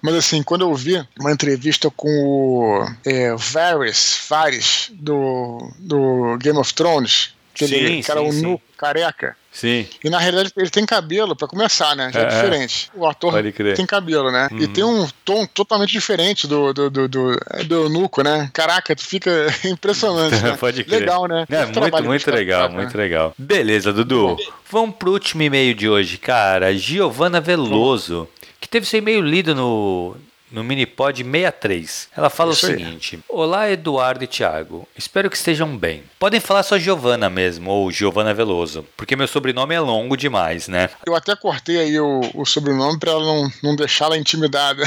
[0.01, 6.57] mas assim, quando eu vi uma entrevista com o é, Varys, Varys do, do Game
[6.57, 9.35] of Thrones, aquele sim, cara, sim, o nu, careca.
[9.51, 9.87] Sim.
[10.03, 12.11] E na realidade ele tem cabelo, para começar, né?
[12.13, 12.91] Já é, é, diferente.
[12.93, 13.33] O ator
[13.75, 14.47] tem cabelo, né?
[14.51, 14.59] Uhum.
[14.59, 18.51] E tem um tom totalmente diferente do, do, do, do, do eunuco, né?
[18.53, 20.41] Caraca, tu fica impressionante.
[20.43, 20.55] Né?
[20.61, 20.99] Pode crer.
[20.99, 21.45] Legal, né?
[21.49, 23.03] É, muito, muito legal, muito né?
[23.03, 23.33] legal.
[23.37, 24.37] Beleza, Dudu.
[24.69, 26.75] Vamos pro último e-mail de hoje, cara.
[26.77, 28.27] Giovana Veloso,
[28.61, 30.15] que teve seu e-mail lido no,
[30.51, 32.09] no Minipod 63.
[32.15, 33.23] Ela fala Isso o seguinte: aí.
[33.27, 34.87] Olá, Eduardo e Thiago.
[34.97, 36.03] Espero que estejam bem.
[36.19, 40.89] Podem falar só Giovana mesmo, ou Giovana Veloso, porque meu sobrenome é longo demais, né?
[41.05, 44.83] Eu até cortei aí o, o sobrenome pra ela não, não deixar ela intimidada.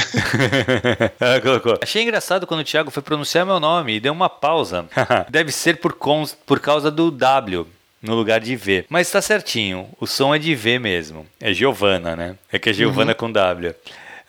[1.41, 1.77] colocou.
[1.81, 4.85] Achei engraçado quando o Thiago foi pronunciar meu nome e deu uma pausa.
[5.29, 7.67] Deve ser por, cons, por causa do W
[8.01, 8.85] no lugar de V.
[8.89, 11.25] Mas está certinho, o som é de V mesmo.
[11.39, 12.35] É Giovana, né?
[12.51, 13.17] É que é Giovana uhum.
[13.17, 13.75] com W.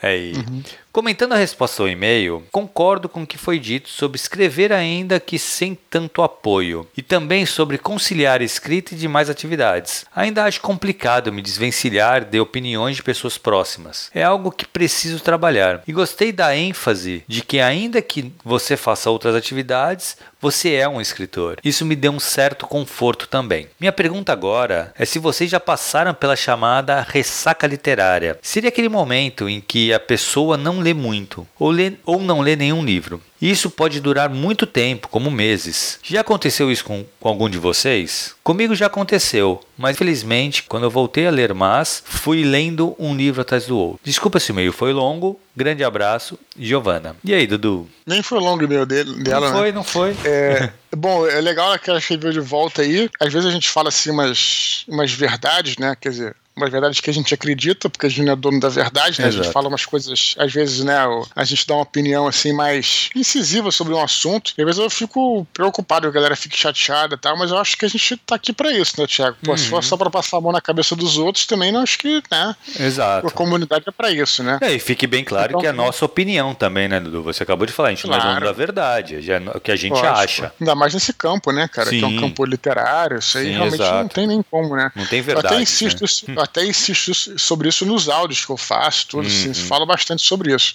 [0.03, 0.35] Aí.
[0.35, 0.63] Uhum.
[0.93, 5.39] Comentando a resposta ao e-mail, concordo com o que foi dito sobre escrever ainda que
[5.39, 10.05] sem tanto apoio e também sobre conciliar escrita e demais atividades.
[10.15, 14.11] Ainda acho complicado me desvencilhar de opiniões de pessoas próximas.
[14.15, 15.83] É algo que preciso trabalhar.
[15.89, 21.01] E gostei da ênfase de que ainda que você faça outras atividades, você é um
[21.01, 21.57] escritor.
[21.65, 23.69] Isso me deu um certo conforto também.
[23.81, 28.39] Minha pergunta agora é se vocês já passaram pela chamada ressaca literária.
[28.43, 32.57] Seria aquele momento em que a pessoa não lê muito ou, lê, ou não lê
[32.57, 33.21] nenhum livro.
[33.41, 35.99] Isso pode durar muito tempo, como meses.
[36.01, 38.37] Já aconteceu isso com, com, algum de vocês?
[38.45, 43.41] Comigo já aconteceu, mas felizmente, quando eu voltei a ler mais, fui lendo um livro
[43.41, 44.01] atrás do outro.
[44.05, 45.41] Desculpa se o meio foi longo.
[45.57, 47.17] Grande abraço, Giovana.
[47.25, 47.89] E aí, Dudu?
[48.07, 49.73] Nem foi longo o meio dele, dela, Não foi, né?
[49.75, 50.17] não foi.
[50.25, 53.11] É, bom, é legal que ela chegou de volta aí.
[53.21, 55.97] Às vezes a gente fala assim umas, umas verdades, né?
[56.01, 58.69] Quer dizer, umas verdades que a gente acredita, porque a gente não é dono da
[58.69, 59.29] verdade, né?
[59.29, 60.97] A gente fala umas coisas, às vezes, né?
[61.35, 64.53] A gente dá uma opinião assim mais incisiva sobre um assunto.
[64.57, 67.59] E às vezes eu fico preocupado que a galera fique chateada e tal, mas eu
[67.59, 69.37] acho que a gente tá aqui para isso, né, Tiago?
[69.43, 69.57] Pô, uhum.
[69.57, 69.83] se for uhum.
[69.83, 72.55] só pra passar a mão na cabeça dos outros, também não acho que, né?
[72.79, 73.27] Exato.
[73.27, 74.59] A comunidade é para isso, né?
[74.61, 77.23] É, e fique bem claro então, que é a nossa opinião também, né, Dudu?
[77.23, 78.23] Você acabou de falar, a gente claro.
[78.23, 80.13] não é dono da verdade, é o que a gente Lógico.
[80.13, 80.53] acha.
[80.61, 81.89] Ainda mais nesse campo, né, cara?
[81.89, 81.99] Sim.
[81.99, 83.99] Que é um campo literário, isso aí Sim, realmente exato.
[83.99, 84.93] não tem nem como, né?
[84.95, 85.47] Não tem verdade.
[85.47, 86.42] Eu até insisto, né?
[86.43, 89.51] Até insisto sobre isso nos áudios que eu faço, tudo, assim, uhum.
[89.53, 90.75] assim, fala bastante sobre isso.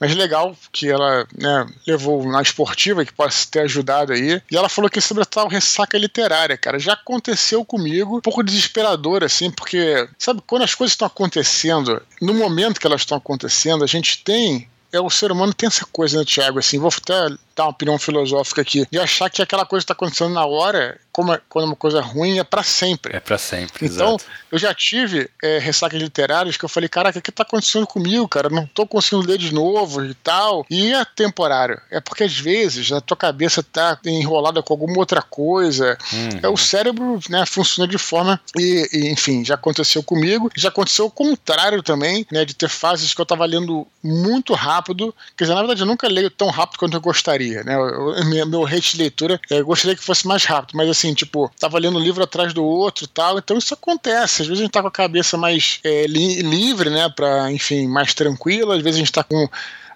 [0.00, 4.68] Mas legal que ela né, levou na esportiva, que pode ter ajudado aí, e ela
[4.68, 9.50] falou que sobre a tal ressaca literária, cara, já aconteceu comigo, um pouco desesperador, assim,
[9.50, 14.22] porque, sabe, quando as coisas estão acontecendo, no momento que elas estão acontecendo, a gente
[14.22, 16.58] tem é o ser humano tem essa coisa, né, Tiago?
[16.58, 20.32] Assim, vou até dar uma opinião filosófica aqui, de achar que aquela coisa está acontecendo
[20.32, 23.16] na hora, como é, quando é uma coisa ruim, é para sempre.
[23.16, 23.86] É para sempre.
[23.86, 24.24] Então, exato.
[24.52, 28.28] eu já tive é, ressacas literárias que eu falei, caraca, o que está acontecendo comigo,
[28.28, 28.48] cara?
[28.48, 30.64] Não estou conseguindo ler de novo e tal.
[30.70, 31.80] E é temporário.
[31.90, 35.98] É porque às vezes a tua cabeça está enrolada com alguma outra coisa.
[36.12, 36.40] Uhum.
[36.40, 40.50] É o cérebro, né, funciona de forma e, e, enfim, já aconteceu comigo.
[40.56, 45.12] Já aconteceu o contrário também, né, de ter fases que eu estava lendo muito rápido.
[45.36, 47.76] Quer dizer, na verdade, eu nunca leio tão rápido quanto eu gostaria né?
[48.46, 51.98] meu, rate de leitura, eu gostaria que fosse mais rápido, mas assim, tipo, tava lendo
[51.98, 54.42] um livro atrás do outro e tal, então isso acontece.
[54.42, 57.08] Às vezes a gente tá com a cabeça mais é, li livre, né?
[57.08, 59.48] Pra, enfim, mais tranquila, às vezes a gente tá com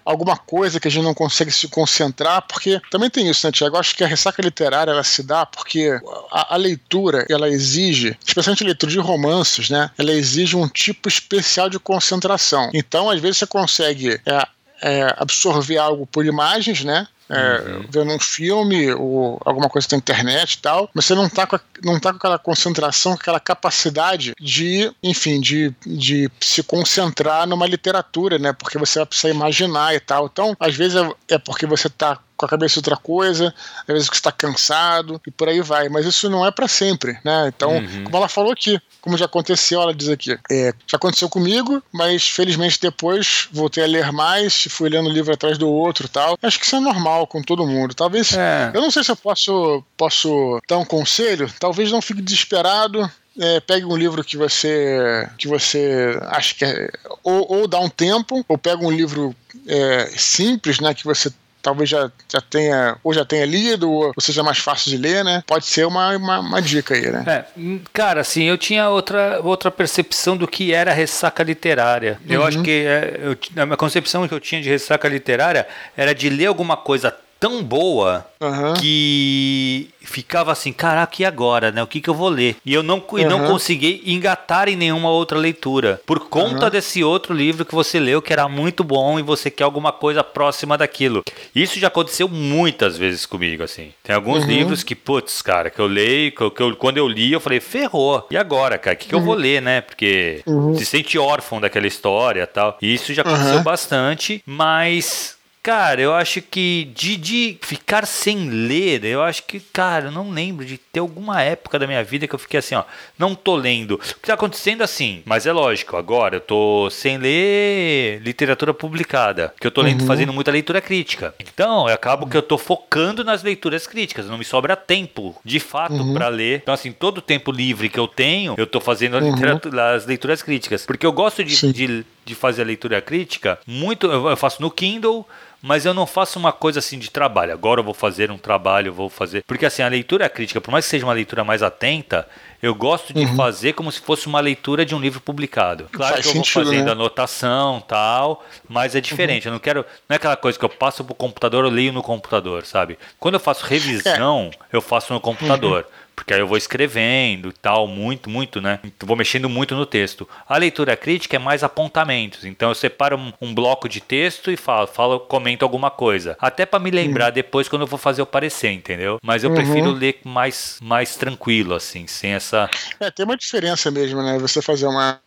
[0.05, 3.77] alguma coisa que a gente não consegue se concentrar, porque também tem isso, né, Tiago?
[3.77, 5.99] Acho que a ressaca literária ela se dá porque
[6.31, 9.89] a, a, leitura ela exige, especialmente a leitura de romances, né?
[9.97, 12.69] Ela exige um tipo especial de concentração.
[12.73, 14.47] Então, às vezes você consegue é,
[14.83, 17.07] é, absorver algo por imagens, né?
[17.29, 17.85] é, uhum.
[17.89, 21.55] vendo um filme ou alguma coisa na internet e tal, mas você não tá, com
[21.55, 27.47] a, não tá com aquela concentração, com aquela capacidade de, enfim, de, de se concentrar
[27.47, 28.53] numa literatura, né?
[28.53, 30.29] Porque você vai precisar imaginar e tal.
[30.31, 33.53] Então, às vezes é, é porque você tá com a cabeça outra coisa,
[33.87, 35.87] às vezes que está cansado e por aí vai.
[35.87, 37.47] Mas isso não é para sempre, né?
[37.47, 38.03] Então, uhum.
[38.03, 42.27] como ela falou aqui, como já aconteceu, ela diz aqui, é, já aconteceu comigo, mas
[42.27, 46.37] felizmente depois voltei a ler mais, fui lendo um livro atrás do outro, tal.
[46.41, 47.93] Acho que isso é normal com todo mundo.
[47.93, 48.71] Talvez, é.
[48.73, 51.51] eu não sei se eu posso posso dar um conselho.
[51.59, 56.91] Talvez não fique desesperado, é, pegue um livro que você que você acha que é,
[57.23, 59.35] ou, ou dá um tempo ou pega um livro
[59.67, 61.31] é, simples né que você
[61.63, 65.41] talvez já, já tenha, ou já tenha lido, ou seja mais fácil de ler, né?
[65.47, 67.23] Pode ser uma, uma, uma dica aí, né?
[67.25, 67.45] É,
[67.93, 72.19] cara, assim, eu tinha outra, outra percepção do que era ressaca literária.
[72.27, 72.47] Eu uhum.
[72.47, 76.29] acho que é, eu, a minha concepção que eu tinha de ressaca literária era de
[76.29, 78.73] ler alguma coisa tão boa uhum.
[78.75, 81.83] que ficava assim, caraca, e agora, né?
[81.83, 82.55] O que, que eu vou ler?
[82.65, 85.99] E eu não, e não consegui engatar em nenhuma outra leitura.
[86.05, 86.71] Por conta uhum.
[86.71, 90.23] desse outro livro que você leu, que era muito bom e você quer alguma coisa
[90.23, 91.21] próxima daquilo.
[91.53, 93.91] Isso já aconteceu muitas vezes comigo, assim.
[94.01, 94.49] Tem alguns uhum.
[94.49, 97.41] livros que, putz, cara, que eu leio, que eu, que eu, quando eu li, eu
[97.41, 98.25] falei, ferrou.
[98.31, 98.95] E agora, cara?
[98.95, 99.41] O que, que eu vou uhum.
[99.41, 99.81] ler, né?
[99.81, 100.77] Porque uhum.
[100.77, 102.77] se sente órfão daquela história tal.
[102.81, 109.05] E isso já aconteceu bastante, mas Cara, eu acho que de, de ficar sem ler,
[109.05, 112.35] eu acho que, cara, eu não lembro de ter alguma época da minha vida que
[112.35, 112.83] eu fiquei assim, ó,
[113.17, 113.93] não tô lendo.
[113.93, 119.53] O que tá acontecendo assim, mas é lógico, agora eu tô sem ler literatura publicada,
[119.57, 120.07] que eu tô lendo, uhum.
[120.07, 121.33] fazendo muita leitura crítica.
[121.39, 125.61] Então, eu acabo que eu tô focando nas leituras críticas, não me sobra tempo, de
[125.61, 126.13] fato, uhum.
[126.13, 126.59] para ler.
[126.61, 129.79] Então, assim, todo o tempo livre que eu tenho, eu tô fazendo uhum.
[129.95, 134.37] as leituras críticas, porque eu gosto de, de, de fazer a leitura crítica muito, eu
[134.37, 135.27] faço no Kindle,
[135.63, 137.53] mas eu não faço uma coisa assim de trabalho.
[137.53, 139.45] Agora eu vou fazer um trabalho, vou fazer.
[139.47, 142.27] Porque assim, a leitura crítica, por mais que seja uma leitura mais atenta,
[142.61, 143.35] eu gosto de uhum.
[143.37, 145.87] fazer como se fosse uma leitura de um livro publicado.
[145.89, 146.91] Claro Faz que eu sentido, vou fazendo né?
[146.91, 149.47] anotação tal, mas é diferente.
[149.47, 149.51] Uhum.
[149.51, 149.85] Eu não quero.
[150.09, 152.99] Não é aquela coisa que eu passo pro computador, eu leio no computador, sabe?
[153.17, 154.75] Quando eu faço revisão, é.
[154.75, 155.85] eu faço no computador.
[155.85, 158.79] Uhum porque aí eu vou escrevendo e tal, muito, muito, né?
[159.03, 160.27] Vou mexendo muito no texto.
[160.47, 164.57] A leitura crítica é mais apontamentos, então eu separo um, um bloco de texto e
[164.57, 167.33] falo, falo, comento alguma coisa, até para me lembrar uhum.
[167.33, 169.17] depois quando eu vou fazer o parecer, entendeu?
[169.23, 169.55] Mas eu uhum.
[169.55, 172.69] prefiro ler mais, mais tranquilo, assim, sem essa.
[172.99, 174.37] É, tem uma diferença mesmo, né?
[174.39, 175.19] Você fazer uma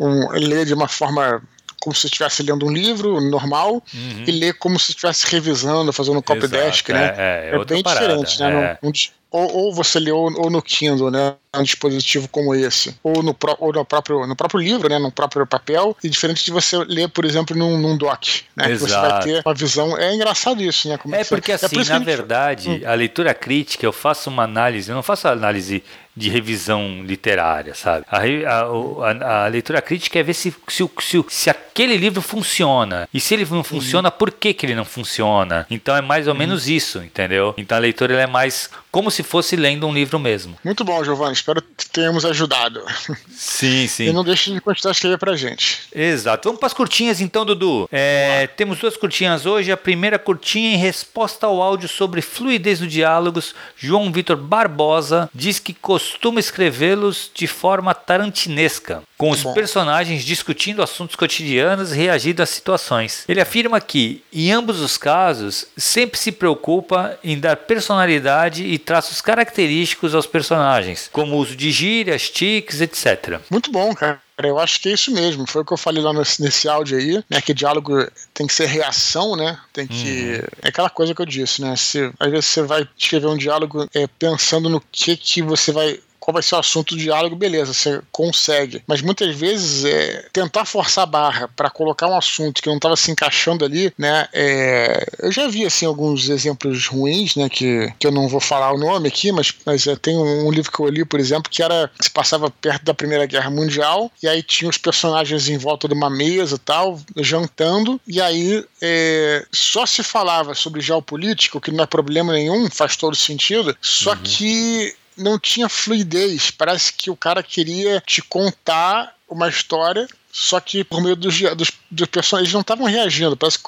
[0.00, 1.42] um, ler de uma forma
[1.80, 4.24] como se estivesse lendo um livro normal uhum.
[4.26, 7.14] e ler como se estivesse revisando, fazendo um copy Exato, desk, né?
[7.16, 8.78] É, é, é bem parada, diferente, né?
[8.82, 8.86] É.
[8.86, 8.90] Um,
[9.30, 11.34] ou, ou, você lê ou, ou, no Kindle, né?
[11.54, 14.98] Um dispositivo como esse, ou no, pro, ou no, próprio, no próprio livro, né?
[14.98, 18.26] No próprio papel, e diferente de você ler, por exemplo, num, num doc,
[18.56, 18.70] né?
[18.70, 18.78] Exato.
[18.78, 19.98] Que você vai ter uma visão.
[19.98, 20.96] É engraçado isso, né?
[20.96, 21.66] Como é porque, você...
[21.66, 22.80] assim, é na verdade, hum.
[22.86, 25.82] a leitura crítica, eu faço uma análise, eu não faço análise
[26.18, 28.04] de revisão literária, sabe?
[28.10, 33.08] A, a, a, a leitura crítica é ver se, se, se, se, aquele livro funciona.
[33.14, 34.16] E se ele não funciona, uhum.
[34.18, 35.64] por que, que ele não funciona?
[35.70, 36.38] Então é mais ou uhum.
[36.38, 37.54] menos isso, entendeu?
[37.56, 40.56] Então a leitura é mais como se fosse lendo um livro mesmo.
[40.64, 41.34] Muito bom, Giovanni.
[41.34, 42.82] Espero que tenhamos ajudado.
[43.30, 44.06] Sim, sim.
[44.06, 45.82] E não deixe de continuar escrever pra gente.
[45.94, 46.48] Exato.
[46.48, 47.88] Vamos para as curtinhas então, Dudu.
[47.92, 49.70] É, temos duas curtinhas hoje.
[49.70, 53.54] A primeira curtinha em resposta ao áudio sobre fluidez do diálogos.
[53.76, 56.07] João Vitor Barbosa diz que costuma
[56.38, 59.52] escrevê-los de forma tarantinesca, com os Bom.
[59.52, 63.24] personagens discutindo assuntos cotidianos e reagindo às situações.
[63.28, 69.20] Ele afirma que, em ambos os casos, sempre se preocupa em dar personalidade e traços
[69.20, 73.40] característicos aos personagens, como o uso de gírias, tiques, etc.
[73.50, 74.20] Muito bom, cara.
[74.40, 75.44] Eu acho que é isso mesmo.
[75.48, 77.40] Foi o que eu falei lá nesse, nesse áudio aí, né?
[77.40, 79.58] Que diálogo tem que ser reação, né?
[79.72, 80.34] Tem que.
[80.34, 80.48] Uhum.
[80.62, 81.74] É aquela coisa que eu disse, né?
[81.74, 85.98] Se, às vezes você vai escrever um diálogo é, pensando no que, que você vai
[86.28, 88.82] qual vai ser o assunto do diálogo, beleza, você consegue.
[88.86, 92.96] Mas muitas vezes é, tentar forçar a barra para colocar um assunto que não estava
[92.96, 94.28] se encaixando ali, né?
[94.34, 97.48] É, eu já vi assim alguns exemplos ruins, né?
[97.48, 100.50] Que, que eu não vou falar o nome aqui, mas, mas é, tem um, um,
[100.50, 104.12] livro que eu li, por exemplo, que era se passava perto da Primeira Guerra Mundial
[104.22, 109.46] e aí tinha os personagens em volta de uma mesa tal, jantando e aí é,
[109.50, 113.74] só se falava sobre geopolítica, que não é problema nenhum, faz todo sentido.
[113.80, 114.18] Só uhum.
[114.22, 116.50] que não tinha fluidez.
[116.50, 121.72] Parece que o cara queria te contar uma história, só que por meio dos, dos,
[121.90, 123.36] dos personagens não estavam reagindo.
[123.36, 123.64] Parece que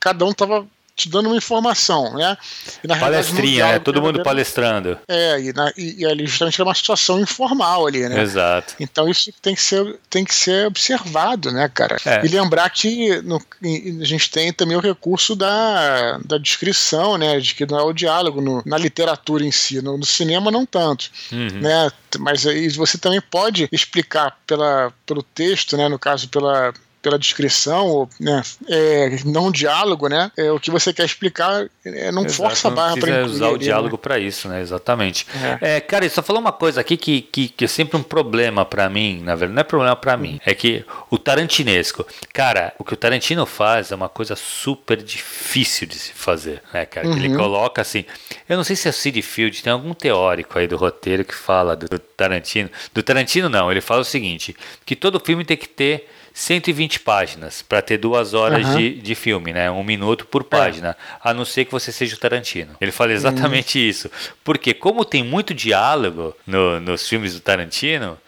[0.00, 0.66] cada um estava
[0.96, 2.36] te dando uma informação, né?
[2.82, 3.78] E, Palestrinha, né?
[3.78, 4.98] Todo mundo palestrando.
[5.06, 8.22] É, e, na, e, e, ali justamente era uma situação informal ali, né?
[8.22, 8.74] Exato.
[8.80, 11.98] Então isso tem que ser, tem que ser observado, né, cara?
[12.04, 12.24] É.
[12.24, 17.38] E lembrar que no, a gente tem também o recurso da, da descrição, né?
[17.38, 20.64] De que não é o diálogo no, na literatura em si, no, no cinema não
[20.64, 21.60] tanto, uhum.
[21.60, 21.90] né?
[22.18, 25.88] Mas aí você também pode explicar pela, pelo texto, né?
[25.88, 26.72] No caso, pela
[27.06, 30.28] pela descrição, ou, né, é, não diálogo, né?
[30.36, 33.56] É, o que você quer explicar é, não Exato, força a barra para usar o
[33.56, 34.00] diálogo né?
[34.02, 34.60] para isso, né?
[34.60, 35.24] Exatamente.
[35.60, 35.76] É.
[35.76, 38.90] é cara, só falou uma coisa aqui que, que, que é sempre um problema para
[38.90, 42.94] mim, na verdade, não é problema para mim, é que o tarantinesco, cara, o que
[42.94, 47.06] o Tarantino faz é uma coisa super difícil de se fazer, né, cara?
[47.06, 47.16] Uhum.
[47.16, 48.04] ele coloca assim,
[48.48, 51.34] eu não sei se é o Sid Field, tem algum teórico aí do roteiro que
[51.36, 52.68] fala do, do Tarantino.
[52.92, 57.62] Do Tarantino não, ele fala o seguinte, que todo filme tem que ter 120 páginas
[57.62, 58.76] para ter duas horas uhum.
[58.76, 59.70] de, de filme, né?
[59.70, 60.96] Um minuto por página, é.
[61.24, 62.76] a não ser que você seja o Tarantino.
[62.78, 63.84] Ele fala exatamente uhum.
[63.86, 64.10] isso.
[64.44, 68.18] Porque como tem muito diálogo no, nos filmes do Tarantino,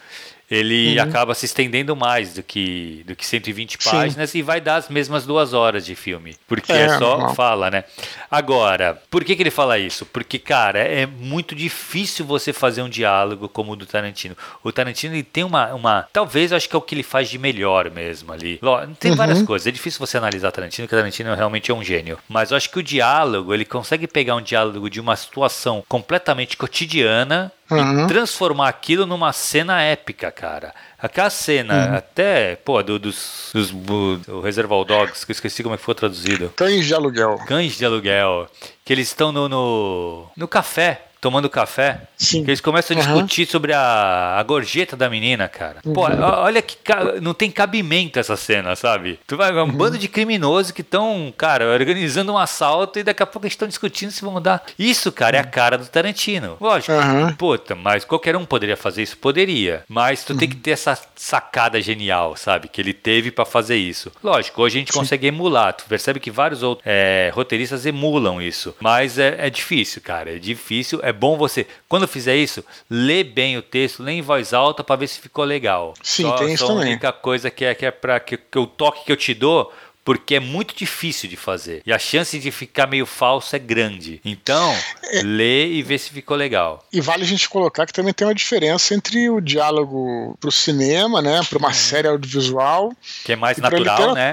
[0.51, 1.05] ele uhum.
[1.05, 4.39] acaba se estendendo mais do que, do que 120 páginas Sim.
[4.39, 6.37] e vai dar as mesmas duas horas de filme.
[6.47, 7.85] Porque é, é só fala, né?
[8.31, 10.07] Agora, por que, que ele fala isso?
[10.07, 14.37] Porque, cara, é muito difícil você fazer um diálogo como o do Tarantino.
[14.65, 16.09] O Tarantino ele tem uma, uma.
[16.13, 18.59] Talvez eu acho que é o que ele faz de melhor mesmo ali.
[18.99, 19.47] Tem várias uhum.
[19.47, 19.67] coisas.
[19.67, 22.19] É difícil você analisar Tarantino, porque Tarantino realmente é um gênio.
[22.29, 26.57] Mas eu acho que o diálogo, ele consegue pegar um diálogo de uma situação completamente
[26.57, 28.05] cotidiana uhum.
[28.05, 30.75] e transformar aquilo numa cena épica, cara.
[30.99, 31.97] Aquela cena, uhum.
[31.97, 36.53] até, pô, do, dos, dos do Dogs, que eu esqueci como é que foi traduzido.
[36.57, 37.39] Cães de aluguel.
[37.47, 38.49] Cães de aluguel.
[38.85, 42.45] Que eles estão no, no, no café tomando café, Sim.
[42.45, 43.51] que eles começam a discutir uhum.
[43.51, 45.81] sobre a, a gorjeta da menina, cara.
[45.85, 45.93] Uhum.
[45.93, 46.77] Pô, olha que
[47.21, 49.19] não tem cabimento essa cena, sabe?
[49.27, 49.73] Tu vai um uhum.
[49.73, 53.69] bando de criminosos que estão, cara, organizando um assalto e daqui a pouco eles estão
[53.69, 54.65] discutindo se vão dar.
[54.79, 56.57] Isso, cara, é a cara do Tarantino.
[56.61, 56.93] Lógico.
[56.93, 57.35] Uhum.
[57.35, 59.17] Puta, mas qualquer um poderia fazer isso?
[59.17, 59.85] Poderia.
[59.89, 62.69] Mas tu tem que ter essa sacada genial, sabe?
[62.69, 64.13] Que ele teve para fazer isso.
[64.23, 64.99] Lógico, hoje a gente Sim.
[64.99, 65.73] consegue emular.
[65.73, 68.75] Tu percebe que vários outros é, roteiristas emulam isso.
[68.81, 70.37] Mas é, é difícil, cara.
[70.37, 74.53] É difícil é bom você, quando fizer isso, ler bem o texto, ler em voz
[74.53, 75.95] alta para ver se ficou legal.
[76.03, 76.85] Sim, só, tem isso só também.
[76.85, 79.35] A única coisa que é, que é para que, que o toque que eu te
[79.35, 79.73] dou
[80.09, 81.83] porque é muito difícil de fazer.
[81.85, 84.23] E a chance de ficar meio falso é grande.
[84.25, 85.21] Então, é.
[85.21, 86.83] lê e vê se ficou legal.
[86.91, 91.21] E vale a gente colocar que também tem uma diferença entre o diálogo pro cinema,
[91.21, 91.75] né, para uma uhum.
[91.75, 92.91] série audiovisual,
[93.23, 94.33] que é mais natural, né?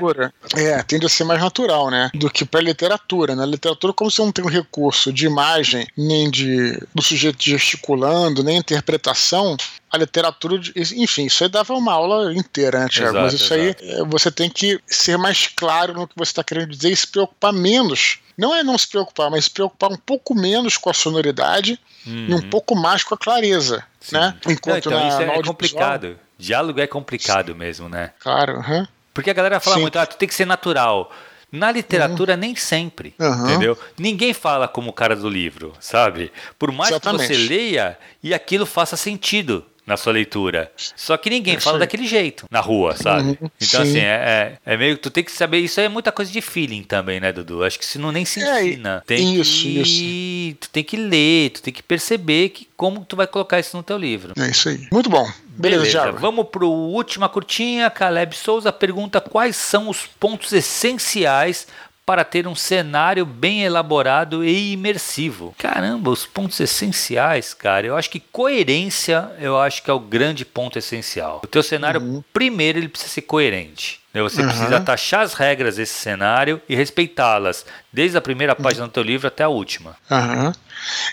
[0.56, 3.36] É, tende a ser mais natural, né, do que para literatura.
[3.36, 3.52] Na né?
[3.52, 8.56] literatura, como você não tem um recurso de imagem, nem de do sujeito gesticulando, nem
[8.56, 9.58] interpretação,
[9.92, 13.18] a literatura, enfim, isso aí dava uma aula inteira, né, Tiago?
[13.20, 13.84] Mas isso exato.
[13.84, 16.96] aí é, você tem que ser mais claro no que você está querendo dizer e
[16.96, 18.20] se preocupar menos.
[18.38, 22.26] Não é não se preocupar, mas se preocupar um pouco menos com a sonoridade uhum.
[22.28, 22.50] e um uhum.
[22.50, 24.18] pouco mais com a clareza, Sim.
[24.18, 24.36] né?
[24.48, 26.20] Enquanto não, então, na, isso é complicado.
[26.38, 27.58] Diálogo é complicado Sim.
[27.58, 28.12] mesmo, né?
[28.20, 28.58] Claro.
[28.58, 28.86] Uhum.
[29.14, 29.82] Porque a galera fala Sim.
[29.84, 31.10] muito, ah, tu tem que ser natural.
[31.50, 32.40] Na literatura, uhum.
[32.40, 33.46] nem sempre, uhum.
[33.46, 33.80] entendeu?
[33.98, 36.34] Ninguém fala como o cara do livro, sabe?
[36.60, 37.28] Por mais Exatamente.
[37.30, 40.72] que você leia e aquilo faça sentido na sua leitura.
[40.96, 43.30] Só que ninguém fala daquele jeito na rua, sabe?
[43.30, 43.90] Uhum, então, sim.
[43.90, 45.60] assim, é, é, é, meio que tu tem que saber.
[45.60, 47.64] Isso é muita coisa de feeling também, né, Dudu?
[47.64, 49.04] Acho que se não nem se é, ensina.
[49.04, 50.58] É, tem isso, que, isso.
[50.62, 53.84] Tu tem que ler, tu tem que perceber que, como tu vai colocar isso no
[53.84, 54.34] teu livro.
[54.38, 54.88] É isso aí.
[54.92, 55.30] Muito bom.
[55.58, 56.12] Beleza, Beleza.
[56.14, 57.90] Vamos para última curtinha.
[57.90, 61.68] Caleb Souza pergunta quais são os pontos essenciais
[62.06, 65.56] para ter um cenário bem elaborado e imersivo.
[65.58, 67.88] Caramba, os pontos essenciais, cara.
[67.88, 71.42] Eu acho que coerência, eu acho que é o grande ponto essencial.
[71.44, 72.24] O teu cenário, uhum.
[72.32, 74.00] primeiro, ele precisa ser coerente.
[74.14, 74.22] Né?
[74.22, 74.48] Você uhum.
[74.48, 79.28] precisa taxar as regras desse cenário e respeitá-las, desde a primeira página do teu livro
[79.28, 79.98] até a última.
[80.10, 80.54] Uhum.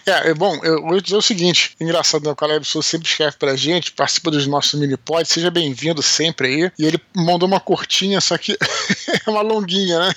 [0.06, 2.30] É, é, bom, eu vou dizer o seguinte: engraçado, né?
[2.30, 6.48] o Caleb Souza sempre escreve pra gente, participa dos nossos mini pods, seja bem-vindo sempre
[6.48, 6.72] aí.
[6.78, 8.56] E ele mandou uma curtinha, só que
[9.26, 10.14] é uma longuinha, né?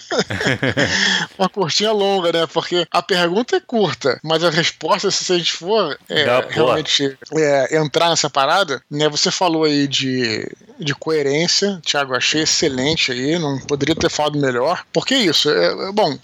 [1.38, 2.47] uma curtinha longa, né?
[2.47, 7.18] Porque a pergunta é curta, mas a resposta, se a gente for é, Não, realmente
[7.34, 9.08] é, entrar nessa parada, né?
[9.10, 10.49] Você falou aí de,
[10.80, 14.84] de coerência, Thiago, achei excelente aí, não poderia ter falado melhor.
[14.91, 16.18] Porque é isso, é, bom,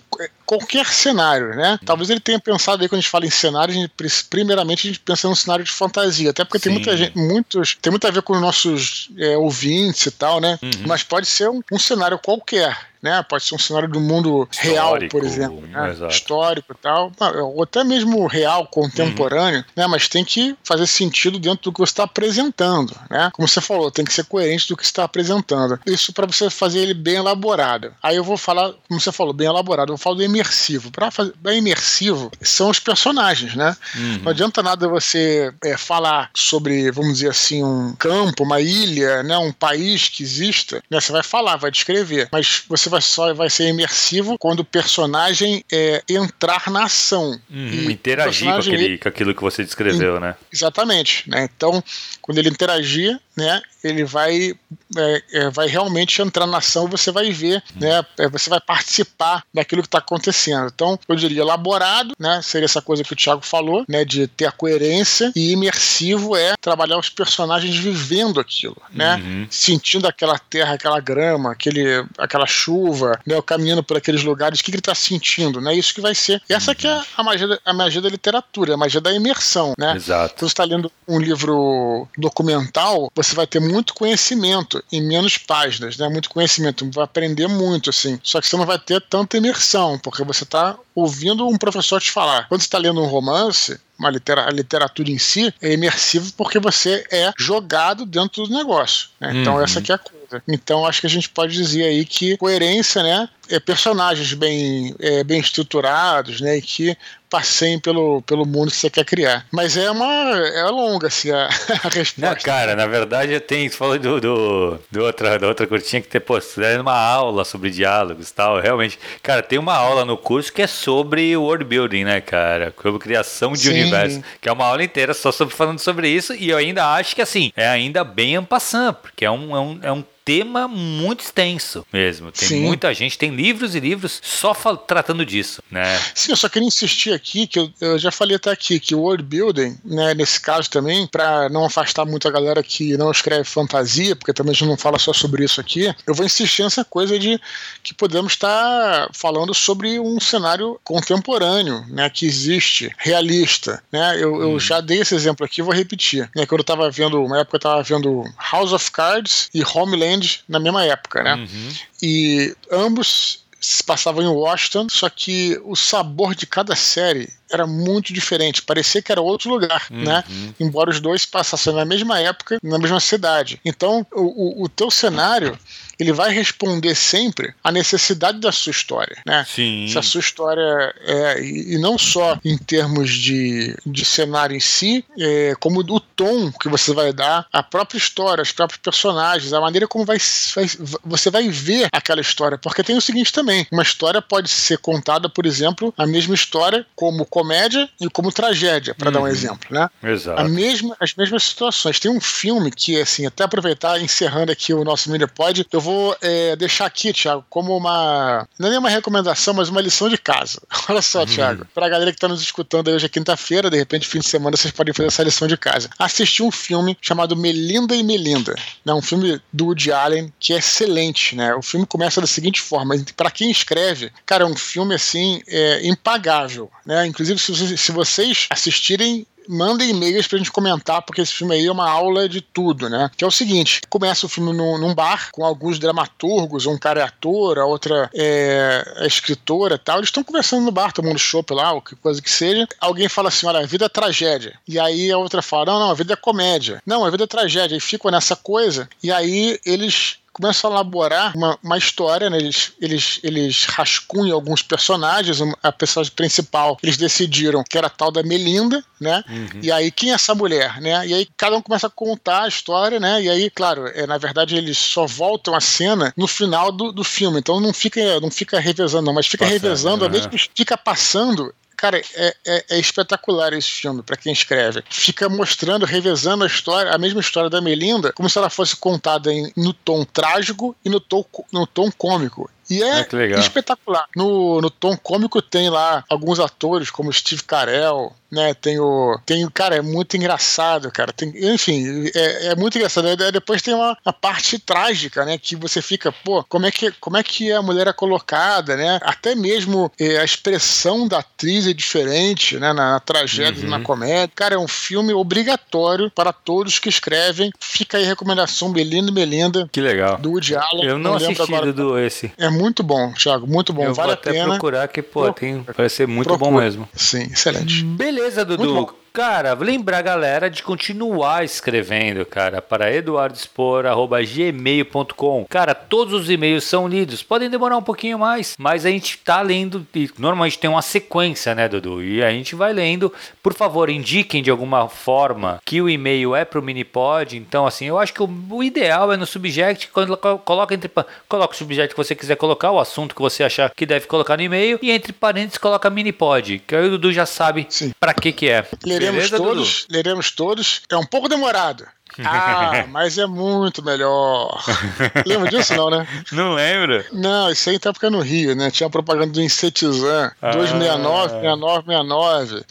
[0.52, 1.80] qualquer cenário, né?
[1.86, 3.94] Talvez ele tenha pensado aí quando a gente fala em cenário, a gente,
[4.30, 6.64] primeiramente a gente pensa num cenário de fantasia, até porque Sim.
[6.64, 10.42] tem muita gente, muitos, tem muito a ver com os nossos é, ouvintes e tal,
[10.42, 10.60] né?
[10.62, 10.70] Uhum.
[10.88, 13.24] Mas pode ser um, um cenário qualquer né?
[13.28, 15.96] Pode ser um cenário do mundo Histórico, real, por exemplo, né?
[16.10, 17.12] histórico e tal,
[17.54, 19.66] ou até mesmo real, contemporâneo, uhum.
[19.76, 19.88] né?
[19.88, 23.30] Mas tem que fazer sentido dentro do que você está apresentando, né?
[23.34, 25.80] Como você falou, tem que ser coerente do que você está apresentando.
[25.86, 27.94] Isso para você fazer ele bem elaborado.
[28.02, 29.92] Aí eu vou falar, como você falou, bem elaborado.
[29.92, 30.92] Eu vou falar do imersivo.
[30.92, 33.76] Para fazer bem imersivo são os personagens, né?
[33.96, 34.20] Uhum.
[34.24, 39.38] Não adianta nada você é, falar sobre, vamos dizer assim, um campo, uma ilha, né?
[39.38, 40.84] Um país que exista.
[40.90, 41.00] Né?
[41.00, 45.64] Você vai falar, vai descrever, mas você vai só vai ser imersivo quando o personagem
[45.72, 47.40] é, entrar na ação.
[47.50, 50.36] Uhum, interagir com, aquele, com aquilo que você descreveu, né?
[50.54, 51.30] Exatamente.
[51.30, 51.50] Né?
[51.56, 51.84] Então,
[52.22, 54.54] quando ele interagir, né, ele vai,
[54.96, 58.60] é, é, vai realmente entrar na ação e você vai ver, né, é, você vai
[58.62, 60.72] participar daquilo que está acontecendo.
[60.74, 64.46] Então, eu diria elaborado, né, seria essa coisa que o Thiago falou, né, de ter
[64.46, 69.48] a coerência, e imersivo é trabalhar os personagens vivendo aquilo, né, uhum.
[69.50, 74.72] sentindo aquela terra, aquela grama, aquele, aquela chuva, né, caminhando por aqueles lugares, o que,
[74.72, 76.42] que ele está sentindo, né, isso que vai ser.
[76.48, 76.76] Essa uhum.
[76.76, 79.96] que é a magia, da, a magia da literatura, a magia da imersão, né.
[79.96, 80.36] Exato.
[80.36, 85.98] Então, você está lendo um livro documental, você vai ter muito conhecimento em menos páginas,
[85.98, 86.08] né?
[86.10, 88.20] Muito conhecimento, vai aprender muito, assim.
[88.24, 92.12] Só que você não vai ter tanta imersão, porque você está ouvindo um professor te
[92.12, 92.48] falar.
[92.48, 96.60] Quando você está lendo um romance, uma litera, a literatura em si é imersivo porque
[96.60, 99.10] você é jogado dentro do negócio.
[99.20, 99.32] Né?
[99.36, 99.62] Então uhum.
[99.62, 100.44] essa aqui é a coisa.
[100.48, 105.24] Então acho que a gente pode dizer aí que coerência, né, é personagens bem, é,
[105.24, 106.98] bem estruturados, né, e que
[107.32, 109.46] passeiem pelo, pelo mundo que você quer criar.
[109.50, 110.06] Mas é uma.
[110.06, 111.46] É longa, assim, a,
[111.82, 112.14] a resposta.
[112.18, 113.70] Não, cara, na verdade tem.
[113.70, 116.38] Você falou do, do, do outra, da outra curtinha que ter, pô,
[116.82, 118.60] uma aula sobre diálogos e tal.
[118.60, 122.74] Realmente, cara, tem uma aula no curso que é sobre world building, né, cara?
[122.82, 123.70] Sobre criação de Sim.
[123.70, 124.22] universo.
[124.42, 126.34] Que é uma aula inteira só sobre, falando sobre isso.
[126.34, 129.80] E eu ainda acho que, assim, é ainda bem ampassando, porque é um, é um,
[129.84, 132.32] é um tema muito extenso mesmo.
[132.32, 132.62] Tem Sim.
[132.62, 136.00] muita gente, tem livros e livros só tratando disso, né?
[136.14, 139.02] Sim, eu só queria insistir aqui, que eu, eu já falei até aqui, que o
[139.02, 143.44] world building, né, nesse caso também, para não afastar muito a galera que não escreve
[143.44, 146.84] fantasia, porque também a gente não fala só sobre isso aqui, eu vou insistir nessa
[146.86, 147.40] coisa de
[147.84, 154.16] que podemos estar falando sobre um cenário contemporâneo, né, que existe, realista, né?
[154.16, 154.60] Eu, eu hum.
[154.60, 156.46] já dei esse exemplo aqui, vou repetir, né?
[156.46, 160.60] Quando eu estava vendo, uma época eu estava vendo House of Cards e Homeland na
[160.60, 161.36] mesma época, né?
[161.36, 161.74] Uhum.
[162.02, 168.12] E ambos se passavam em Washington, só que o sabor de cada série era muito
[168.12, 170.04] diferente, parecia que era outro lugar, uhum.
[170.04, 170.24] né?
[170.60, 173.62] Embora os dois passassem na mesma época, na mesma cidade.
[173.64, 175.58] Então, o, o, o teu cenário
[176.02, 179.46] ele vai responder sempre à necessidade da sua história, né?
[179.48, 179.88] Sim.
[179.88, 185.06] Se a sua história é, e não só em termos de, de cenário em si,
[185.20, 189.62] é, como o tom que você vai dar, a própria história, os próprios personagens, a
[189.62, 190.18] maneira como vai,
[190.56, 190.66] vai,
[191.06, 192.58] você vai ver aquela história.
[192.58, 196.84] Porque tem o seguinte também: uma história pode ser contada, por exemplo, a mesma história
[196.96, 199.14] como comédia e como tragédia, para uhum.
[199.14, 199.30] dar um uhum.
[199.30, 199.88] exemplo, né?
[200.02, 200.42] Exato.
[200.42, 202.00] A mesma, as mesmas situações.
[202.00, 205.91] Tem um filme que, assim, até aproveitar, encerrando aqui o nosso Mini Pod, eu vou
[205.92, 208.48] vou é, deixar aqui, Thiago, como uma.
[208.58, 210.62] Não é nem uma recomendação, mas uma lição de casa.
[210.90, 211.26] Olha só, uhum.
[211.26, 211.68] Thiago.
[211.74, 214.56] Pra galera que tá nos escutando aí hoje é quinta-feira, de repente, fim de semana,
[214.56, 215.90] vocês podem fazer essa lição de casa.
[216.00, 218.56] Assistir um filme chamado Melinda e Melinda.
[218.86, 221.54] Né, um filme do Woody Allen que é excelente, né?
[221.56, 225.86] O filme começa da seguinte forma: para quem escreve, cara, é um filme assim é,
[225.86, 227.06] impagável, né?
[227.06, 231.72] Inclusive, se, se vocês assistirem mandem e-mails pra gente comentar, porque esse filme aí é
[231.72, 233.12] uma aula de tudo, né?
[233.16, 237.02] Que é o seguinte: começa o filme num, num bar com alguns dramaturgos, um cara
[237.02, 239.98] é ator, a outra é, é escritora e tal.
[239.98, 242.68] Eles estão conversando no bar, tomando chopp lá, ou que coisa que seja.
[242.80, 244.58] Alguém fala assim: olha, a vida é tragédia.
[244.68, 246.82] E aí a outra fala: não, não, a vida é comédia.
[246.86, 247.76] Não, a vida é tragédia.
[247.76, 248.90] E ficam nessa coisa.
[249.04, 252.38] E aí eles começam a elaborar uma, uma história, né?
[252.38, 258.12] Eles, eles, eles rascunham alguns personagens, a personagem principal, eles decidiram que era a tal
[258.12, 259.24] da Melinda, né?
[259.30, 259.60] Uhum.
[259.62, 261.06] E aí, quem é essa mulher, né?
[261.08, 263.22] E aí cada um começa a contar a história, né?
[263.22, 267.04] E aí, claro, é, na verdade, eles só voltam a cena no final do, do
[267.04, 267.40] filme.
[267.40, 270.12] Então não fica, não fica revezando, não, mas fica Passando, revezando, né?
[270.12, 274.84] mesmo fica passando Cara, é, é, é espetacular esse filme para quem escreve.
[274.88, 279.34] Fica mostrando, revezando a história, a mesma história da Melinda, como se ela fosse contada
[279.34, 282.48] em, no tom trágico e no tom, no tom cômico.
[282.70, 284.06] E é, é espetacular.
[284.16, 288.54] No, no tom cômico tem lá alguns atores, como Steve Carell, né?
[288.54, 289.20] Tem o.
[289.26, 291.12] Tem, cara, é muito engraçado, cara.
[291.12, 293.08] Tem, enfim, é, é muito engraçado.
[293.32, 295.38] Depois tem uma, uma, parte trágica, né?
[295.38, 299.00] Que você fica, pô, como é que, como é que a mulher é colocada, né?
[299.02, 302.74] Até mesmo é, a expressão da atriz é diferente, né?
[302.74, 303.70] Na, na tragédia, uhum.
[303.70, 304.32] na comédia.
[304.36, 307.52] Cara, é um filme obrigatório para todos que escrevem.
[307.60, 309.70] Fica aí a recomendação Belinda e Melinda.
[309.72, 310.18] Que legal.
[310.18, 310.86] Do Woody Allen.
[310.86, 311.72] Eu não, não assisti agora.
[311.72, 312.32] do esse.
[312.38, 313.86] É muito bom, Thiago, muito bom.
[313.86, 314.50] Eu vale vou até a pena.
[314.50, 315.34] procurar que, pô, Pro...
[315.34, 316.52] tem, parece ser muito Procura.
[316.52, 316.90] bom mesmo.
[316.96, 317.84] Sim, excelente.
[317.84, 318.21] Beleza,
[318.58, 319.01] Dudu.
[319.14, 325.46] Cara, lembrar a galera de continuar escrevendo, cara, para eduardospor.gmail.com.
[325.50, 327.22] Cara, todos os e-mails são lidos.
[327.22, 329.86] Podem demorar um pouquinho mais, mas a gente tá lendo.
[329.94, 332.02] E normalmente tem uma sequência, né, Dudu?
[332.02, 333.12] E a gente vai lendo.
[333.44, 337.36] Por favor, indiquem de alguma forma que o e-mail é pro Minipod.
[337.36, 340.90] Então, assim, eu acho que o, ideal é no subject, quando coloca entre.
[341.28, 344.38] Coloca o subject que você quiser colocar, o assunto que você achar que deve colocar
[344.38, 344.80] no e-mail.
[344.82, 346.60] E entre parênteses, coloca Minipod.
[346.66, 347.68] Que aí o Dudu já sabe
[348.00, 348.66] para que que é.
[349.02, 349.94] Leremos Beleza, todos, Dudu?
[349.94, 350.82] leremos todos.
[350.90, 351.86] É um pouco demorado.
[352.26, 354.62] Ah, mas é muito melhor.
[355.26, 356.06] Lembra disso, não, né?
[356.34, 357.06] Não lembro.
[357.14, 358.70] Não, isso aí tá porque no Rio, né?
[358.70, 360.52] Tinha a propaganda do Insetizan ah.
[360.52, 362.66] 269, 69, 69,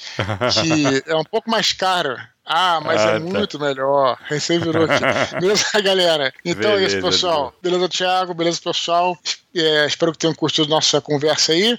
[0.52, 2.18] que é um pouco mais caro.
[2.44, 3.20] Ah, mas ah, é tá.
[3.20, 4.18] muito melhor.
[4.28, 5.02] Recém virou aqui.
[5.40, 6.34] Beleza, galera?
[6.44, 7.54] Então beleza, é isso, pessoal.
[7.62, 8.34] Beleza, Thiago?
[8.34, 9.16] Beleza, pessoal?
[9.54, 11.78] É, espero que tenham curtido nossa conversa aí.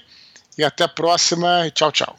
[0.58, 1.70] E até a próxima.
[1.74, 2.16] Tchau, tchau.